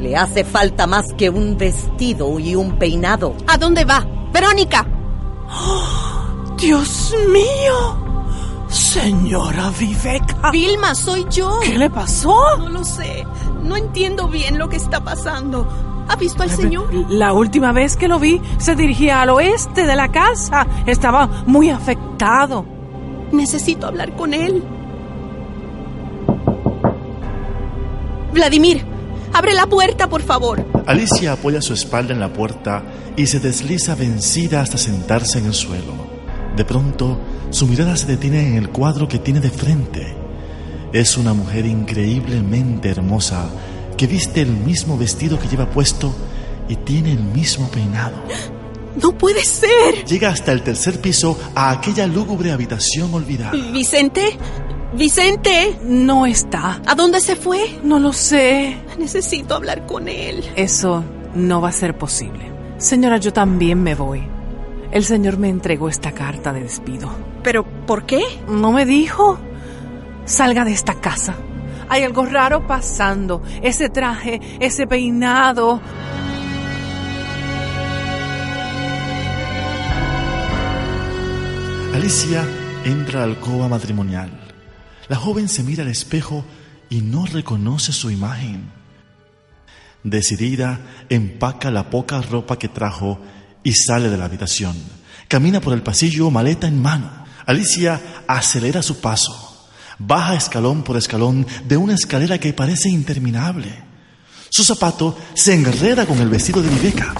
le 0.00 0.16
hace 0.16 0.44
falta 0.44 0.86
más 0.86 1.12
que 1.12 1.28
un 1.28 1.58
vestido 1.58 2.38
y 2.38 2.54
un 2.54 2.78
peinado. 2.78 3.34
¿A 3.46 3.58
dónde 3.58 3.84
va? 3.84 4.02
Verónica. 4.32 4.86
Dios 6.56 7.14
mío. 7.30 8.05
Señora 8.68 9.70
Viveka. 9.78 10.50
Vilma, 10.50 10.94
soy 10.94 11.26
yo. 11.30 11.60
¿Qué 11.62 11.78
le 11.78 11.90
pasó? 11.90 12.34
No 12.58 12.68
lo 12.68 12.84
sé. 12.84 13.24
No 13.62 13.76
entiendo 13.76 14.28
bien 14.28 14.58
lo 14.58 14.68
que 14.68 14.76
está 14.76 15.02
pasando. 15.02 15.66
¿Ha 16.08 16.16
visto 16.16 16.42
al 16.42 16.50
señor? 16.50 16.92
La 17.10 17.32
última 17.32 17.72
vez 17.72 17.96
que 17.96 18.08
lo 18.08 18.18
vi 18.18 18.40
se 18.58 18.76
dirigía 18.76 19.22
al 19.22 19.30
oeste 19.30 19.86
de 19.86 19.96
la 19.96 20.08
casa. 20.10 20.66
Estaba 20.86 21.26
muy 21.46 21.70
afectado. 21.70 22.64
Necesito 23.32 23.86
hablar 23.86 24.14
con 24.14 24.32
él. 24.32 24.62
Vladimir, 28.32 28.84
abre 29.32 29.54
la 29.54 29.66
puerta, 29.66 30.08
por 30.08 30.22
favor. 30.22 30.64
Alicia 30.86 31.32
apoya 31.32 31.60
su 31.60 31.72
espalda 31.72 32.12
en 32.12 32.20
la 32.20 32.32
puerta 32.32 32.82
y 33.16 33.26
se 33.26 33.40
desliza 33.40 33.94
vencida 33.94 34.60
hasta 34.60 34.78
sentarse 34.78 35.38
en 35.38 35.46
el 35.46 35.54
suelo. 35.54 36.05
De 36.56 36.64
pronto, 36.64 37.18
su 37.50 37.66
mirada 37.66 37.96
se 37.96 38.06
detiene 38.06 38.48
en 38.48 38.54
el 38.54 38.70
cuadro 38.70 39.06
que 39.06 39.18
tiene 39.18 39.40
de 39.40 39.50
frente. 39.50 40.14
Es 40.92 41.18
una 41.18 41.34
mujer 41.34 41.66
increíblemente 41.66 42.88
hermosa 42.88 43.50
que 43.96 44.06
viste 44.06 44.40
el 44.40 44.52
mismo 44.52 44.96
vestido 44.96 45.38
que 45.38 45.48
lleva 45.48 45.68
puesto 45.70 46.14
y 46.68 46.76
tiene 46.76 47.12
el 47.12 47.22
mismo 47.22 47.68
peinado. 47.68 48.16
No 49.02 49.16
puede 49.18 49.44
ser. 49.44 50.06
Llega 50.06 50.30
hasta 50.30 50.52
el 50.52 50.62
tercer 50.62 51.00
piso 51.00 51.38
a 51.54 51.70
aquella 51.70 52.06
lúgubre 52.06 52.50
habitación 52.50 53.12
olvidada. 53.12 53.52
Vicente, 53.72 54.38
Vicente, 54.94 55.78
No 55.82 56.24
está. 56.24 56.80
¿a 56.86 56.94
dónde 56.94 57.20
se 57.20 57.36
fue? 57.36 57.78
No 57.82 57.98
lo 57.98 58.14
sé. 58.14 58.78
Necesito 58.98 59.54
hablar 59.54 59.84
con 59.84 60.08
él. 60.08 60.42
Eso 60.56 61.04
no 61.34 61.60
va 61.60 61.68
a 61.68 61.72
ser 61.72 61.98
posible. 61.98 62.50
Señora, 62.78 63.18
yo 63.18 63.32
también 63.32 63.82
me 63.82 63.94
voy. 63.94 64.35
El 64.96 65.04
señor 65.04 65.36
me 65.36 65.50
entregó 65.50 65.90
esta 65.90 66.12
carta 66.12 66.54
de 66.54 66.62
despido. 66.62 67.10
¿Pero 67.42 67.66
por 67.86 68.06
qué? 68.06 68.22
¿No 68.48 68.72
me 68.72 68.86
dijo? 68.86 69.38
Salga 70.24 70.64
de 70.64 70.72
esta 70.72 70.94
casa. 71.02 71.36
Hay 71.90 72.02
algo 72.02 72.24
raro 72.24 72.66
pasando. 72.66 73.42
Ese 73.62 73.90
traje, 73.90 74.40
ese 74.58 74.86
peinado. 74.86 75.82
Alicia 81.92 82.48
entra 82.86 83.22
a 83.22 83.26
la 83.26 83.34
alcoba 83.34 83.68
matrimonial. 83.68 84.30
La 85.08 85.16
joven 85.16 85.50
se 85.50 85.62
mira 85.62 85.82
al 85.82 85.90
espejo 85.90 86.42
y 86.88 87.02
no 87.02 87.26
reconoce 87.26 87.92
su 87.92 88.10
imagen. 88.10 88.70
Decidida, 90.04 90.80
empaca 91.10 91.70
la 91.70 91.90
poca 91.90 92.22
ropa 92.22 92.58
que 92.58 92.68
trajo 92.68 93.18
y 93.66 93.72
sale 93.72 94.08
de 94.08 94.16
la 94.16 94.26
habitación. 94.26 94.76
Camina 95.26 95.60
por 95.60 95.74
el 95.74 95.82
pasillo, 95.82 96.30
maleta 96.30 96.68
en 96.68 96.80
mano. 96.80 97.10
Alicia 97.46 98.00
acelera 98.28 98.80
su 98.80 99.00
paso. 99.00 99.66
Baja 99.98 100.36
escalón 100.36 100.84
por 100.84 100.96
escalón 100.96 101.44
de 101.66 101.76
una 101.76 101.94
escalera 101.94 102.38
que 102.38 102.52
parece 102.52 102.88
interminable. 102.90 103.74
Su 104.50 104.62
zapato 104.62 105.18
se 105.34 105.54
enreda 105.54 106.06
con 106.06 106.20
el 106.20 106.28
vestido 106.28 106.62
de 106.62 106.68
Viveka. 106.68 107.12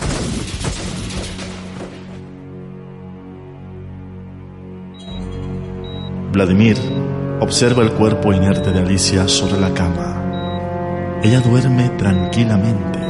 Vladimir 6.30 6.76
observa 7.40 7.82
el 7.82 7.90
cuerpo 7.90 8.32
inerte 8.32 8.70
de 8.70 8.78
Alicia 8.78 9.26
sobre 9.26 9.60
la 9.60 9.74
cama. 9.74 11.18
Ella 11.24 11.40
duerme 11.40 11.88
tranquilamente. 11.98 13.00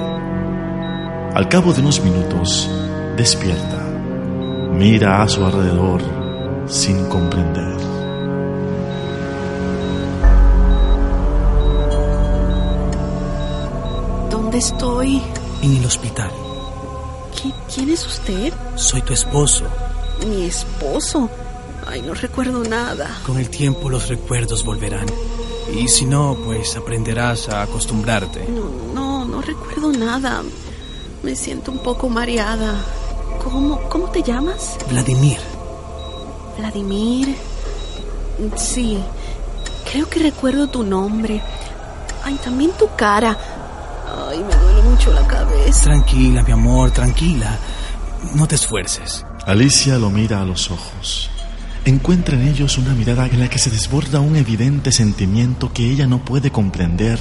Al 1.34 1.50
cabo 1.50 1.74
de 1.74 1.82
unos 1.82 2.02
minutos, 2.02 2.70
despierta. 3.16 3.82
Mira 4.72 5.22
a 5.22 5.28
su 5.28 5.44
alrededor 5.44 6.00
sin 6.66 7.06
comprender. 7.08 7.76
¿Dónde 14.30 14.58
estoy? 14.58 15.22
En 15.62 15.76
el 15.76 15.84
hospital. 15.86 16.30
¿Qui- 17.34 17.54
¿Quién 17.72 17.90
es 17.90 18.06
usted? 18.06 18.52
Soy 18.74 19.02
tu 19.02 19.12
esposo. 19.12 19.64
Mi 20.26 20.44
esposo. 20.44 21.28
Ay, 21.86 22.02
no 22.02 22.14
recuerdo 22.14 22.62
nada. 22.64 23.08
Con 23.24 23.38
el 23.38 23.48
tiempo 23.48 23.88
los 23.88 24.08
recuerdos 24.08 24.64
volverán. 24.64 25.06
Y 25.74 25.88
si 25.88 26.04
no, 26.04 26.36
pues 26.44 26.76
aprenderás 26.76 27.48
a 27.48 27.62
acostumbrarte. 27.62 28.46
No, 28.48 28.92
no, 28.94 29.24
no 29.24 29.40
recuerdo 29.42 29.92
nada. 29.92 30.42
Me 31.22 31.34
siento 31.36 31.70
un 31.72 31.78
poco 31.78 32.08
mareada. 32.08 32.74
¿Cómo, 33.50 33.80
cómo 33.88 34.10
te 34.10 34.22
llamas? 34.22 34.76
Vladimir, 34.90 35.38
Vladimir. 36.58 37.36
Sí, 38.56 38.98
creo 39.90 40.08
que 40.08 40.18
recuerdo 40.20 40.66
tu 40.66 40.82
nombre. 40.82 41.40
Ay, 42.24 42.38
también 42.42 42.72
tu 42.78 42.88
cara. 42.96 43.36
Ay, 44.28 44.38
me 44.42 44.54
duele 44.54 44.82
mucho 44.82 45.12
la 45.12 45.26
cabeza. 45.26 45.84
tranquila, 45.84 46.42
mi 46.42 46.52
amor, 46.52 46.90
tranquila. 46.90 47.56
No 48.34 48.46
te 48.48 48.56
esfuerces. 48.56 49.24
Alicia 49.46 49.96
lo 49.98 50.10
mira 50.10 50.40
a 50.40 50.44
los 50.44 50.70
ojos. 50.70 51.30
Encuentra 51.84 52.36
en 52.36 52.48
ellos 52.48 52.78
una 52.78 52.94
mirada 52.94 53.26
en 53.26 53.38
la 53.38 53.48
que 53.48 53.60
se 53.60 53.70
desborda 53.70 54.18
un 54.18 54.34
evidente 54.34 54.90
sentimiento 54.90 55.72
que 55.72 55.88
ella 55.88 56.08
no 56.08 56.24
puede 56.24 56.50
comprender, 56.50 57.18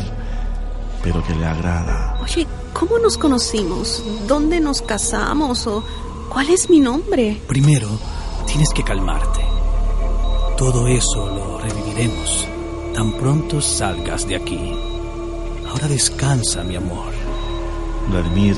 pero 1.03 1.23
que 1.23 1.35
le 1.35 1.45
agrada. 1.45 2.17
Oye, 2.23 2.47
¿cómo 2.73 2.97
nos 2.97 3.15
conocimos? 3.15 4.03
¿Dónde 4.27 4.59
nos 4.59 4.81
casamos? 4.81 5.67
¿O 5.67 5.83
cuál 6.35 6.49
es 6.49 6.69
mi 6.69 6.81
nombre? 6.81 7.41
Primero, 7.47 7.87
tienes 8.45 8.67
que 8.75 8.83
calmarte. 8.83 9.39
Todo 10.57 10.85
eso 10.85 11.27
lo 11.27 11.59
reviviremos 11.59 12.45
tan 12.93 13.13
pronto 13.13 13.61
salgas 13.61 14.27
de 14.27 14.35
aquí. 14.35 14.73
Ahora 15.65 15.87
descansa, 15.87 16.61
mi 16.65 16.75
amor. 16.75 17.13
Vladimir 18.09 18.57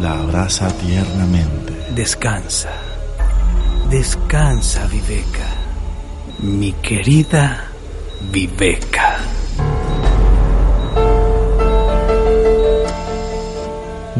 la 0.00 0.18
abraza 0.18 0.68
tiernamente. 0.78 1.72
Descansa. 1.94 2.72
Descansa, 3.88 4.88
Viveka. 4.88 5.46
Mi 6.40 6.72
querida 6.72 7.70
Viveka. 8.32 9.11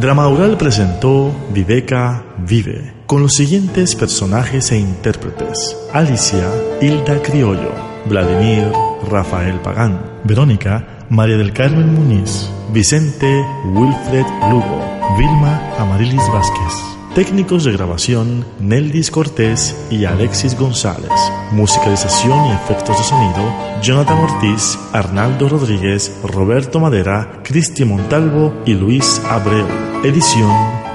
Dramaural 0.03 0.59
presentó 0.59 1.33
Viveka 1.55 2.25
Vive, 2.39 2.93
con 3.07 3.23
los 3.23 3.35
siguientes 3.35 3.95
personajes 3.95 4.73
e 4.73 4.79
intérpretes: 4.79 5.77
Alicia, 5.93 6.51
Hilda 6.81 7.23
Criollo, 7.23 7.71
Vladimir, 8.07 8.73
Rafael 9.09 9.61
Pagán, 9.61 10.01
Verónica, 10.25 11.05
María 11.09 11.37
del 11.37 11.53
Carmen 11.53 11.95
Muñiz, 11.95 12.51
Vicente, 12.73 13.45
Wilfred 13.65 14.27
Lugo, 14.51 14.83
Vilma, 15.17 15.63
Amarilis 15.79 16.29
Vázquez. 16.33 16.92
Técnicos 17.15 17.65
de 17.65 17.73
grabación 17.73 18.47
Neldis 18.59 19.11
Cortés 19.11 19.77
y 19.91 20.07
Alexis 20.07 20.59
González. 20.59 21.11
Musicalización 21.51 22.47
y 22.47 22.53
efectos 22.53 22.97
de 22.97 23.05
sonido 23.05 23.55
Jonathan 23.83 24.19
Ortiz, 24.19 24.79
Arnaldo 24.95 25.51
Rodríguez, 25.51 26.11
Roberto 26.25 26.81
Madera, 26.81 27.43
Cristian 27.45 27.91
Montalvo 27.91 28.55
y 28.65 28.73
Luis 28.73 29.21
Abreu. 29.27 29.67
Edición 30.03 30.51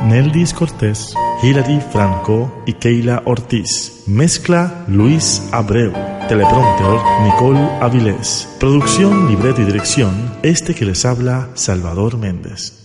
Neldis 0.07 0.53
Cortés, 0.53 1.13
Hilary 1.43 1.81
Franco 1.91 2.63
y 2.65 2.73
Keila 2.73 3.21
Ortiz. 3.25 4.01
Mezcla 4.07 4.85
Luis 4.87 5.43
Abreu. 5.51 5.93
Teleprompter 6.27 6.99
Nicole 7.25 7.69
Avilés. 7.79 8.49
Producción, 8.59 9.29
libreto 9.29 9.61
y 9.61 9.65
dirección, 9.65 10.33
este 10.41 10.73
que 10.73 10.85
les 10.85 11.05
habla 11.05 11.49
Salvador 11.53 12.17
Méndez. 12.17 12.77